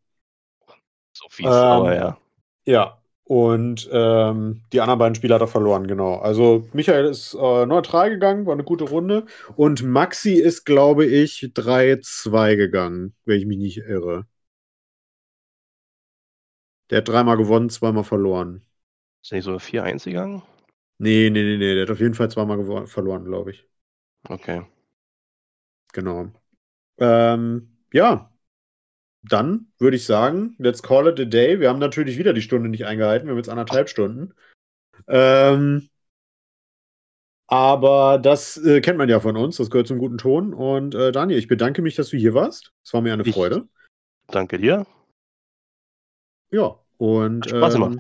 [1.13, 2.17] So fies, Ähm, aber ja.
[2.65, 2.97] Ja.
[3.23, 6.15] Und ähm, die anderen beiden Spieler hat er verloren, genau.
[6.15, 9.25] Also Michael ist äh, neutral gegangen, war eine gute Runde.
[9.55, 14.25] Und Maxi ist, glaube ich, 3-2 gegangen, wenn ich mich nicht irre.
[16.91, 18.61] Der hat dreimal gewonnen, zweimal verloren.
[19.23, 20.43] Ist nicht so 4-1 gegangen?
[20.97, 21.73] Nee, nee, nee, nee.
[21.73, 23.65] Der hat auf jeden Fall zweimal verloren, glaube ich.
[24.27, 24.65] Okay.
[25.93, 26.31] Genau.
[26.99, 28.27] Ähm, ja.
[29.23, 31.59] Dann würde ich sagen, let's call it a day.
[31.59, 33.27] Wir haben natürlich wieder die Stunde nicht eingehalten.
[33.27, 34.33] Wir haben jetzt anderthalb Stunden.
[35.07, 35.89] Ähm,
[37.47, 39.57] aber das äh, kennt man ja von uns.
[39.57, 40.53] Das gehört zum guten Ton.
[40.53, 42.73] Und äh, Daniel, ich bedanke mich, dass du hier warst.
[42.83, 43.67] Es war mir eine Ich- Freude.
[44.27, 44.85] Danke dir.
[46.51, 46.80] Ja.
[47.01, 47.99] Und Hat Spaß ähm,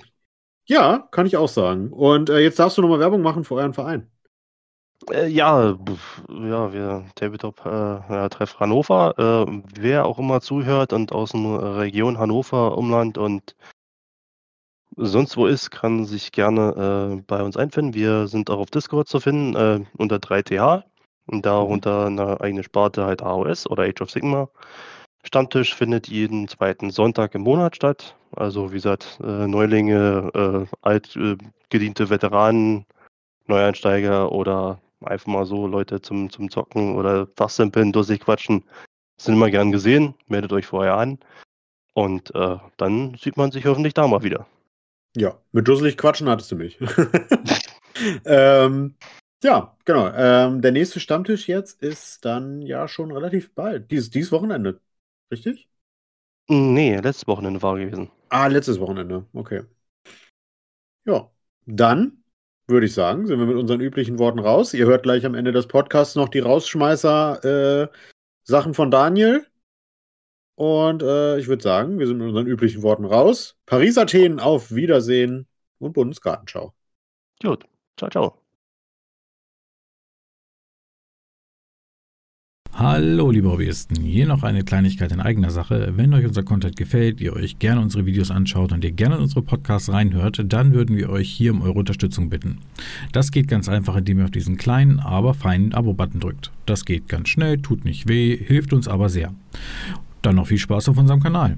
[0.67, 1.91] ja, kann ich auch sagen.
[1.91, 4.11] Und äh, jetzt darfst du nochmal Werbung machen für euren Verein.
[5.09, 5.75] Äh, ja,
[6.29, 9.47] ja, wir Tabletop äh, ja, Treff Hannover.
[9.47, 13.55] Äh, wer auch immer zuhört und aus der Region Hannover, Umland und
[14.97, 17.95] sonst wo ist, kann sich gerne äh, bei uns einfinden.
[17.95, 20.83] Wir sind auch auf Discord zu finden äh, unter 3TH
[21.25, 24.47] und darunter eine eigene Sparte halt AOS oder Age of Sigma.
[25.23, 28.15] Stammtisch findet jeden zweiten Sonntag im Monat statt.
[28.35, 31.37] Also wie gesagt, äh, Neulinge, äh, alt äh,
[31.71, 32.85] Veteranen,
[33.47, 38.21] Neueinsteiger oder einfach mal so Leute zum, zum Zocken oder Fachsimpeln, dussig
[39.19, 40.15] sind immer gern gesehen.
[40.27, 41.19] Meldet euch vorher an.
[41.93, 44.47] Und äh, dann sieht man sich hoffentlich da mal wieder.
[45.15, 46.79] Ja, mit dusselig quatschen hattest du mich.
[48.25, 48.95] ähm,
[49.43, 50.09] ja, genau.
[50.15, 53.91] Ähm, der nächste Stammtisch jetzt ist dann ja schon relativ bald.
[53.91, 54.79] Dies, dieses Wochenende.
[55.31, 55.67] Richtig?
[56.49, 58.11] Nee, letztes Wochenende war gewesen.
[58.29, 59.25] Ah, letztes Wochenende.
[59.33, 59.61] Okay.
[61.05, 61.29] Ja,
[61.65, 62.23] dann
[62.67, 64.73] würde ich sagen, sind wir mit unseren üblichen Worten raus.
[64.73, 69.45] Ihr hört gleich am Ende des Podcasts noch die Rausschmeißer-Sachen äh, von Daniel.
[70.55, 73.57] Und äh, ich würde sagen, wir sind mit unseren üblichen Worten raus.
[73.65, 75.47] Paris, Athen, auf Wiedersehen
[75.79, 76.73] und Bundesgartenschau.
[77.41, 77.65] Gut,
[77.97, 78.40] ciao, ciao.
[82.83, 85.93] Hallo liebe Hobbyisten, hier noch eine Kleinigkeit in eigener Sache.
[85.97, 89.21] Wenn euch unser Content gefällt, ihr euch gerne unsere Videos anschaut und ihr gerne in
[89.21, 92.57] unsere Podcasts reinhört, dann würden wir euch hier um eure Unterstützung bitten.
[93.11, 96.51] Das geht ganz einfach, indem ihr auf diesen kleinen, aber feinen Abo-Button drückt.
[96.65, 99.31] Das geht ganz schnell, tut nicht weh, hilft uns aber sehr.
[100.23, 101.57] Dann noch viel Spaß auf unserem Kanal.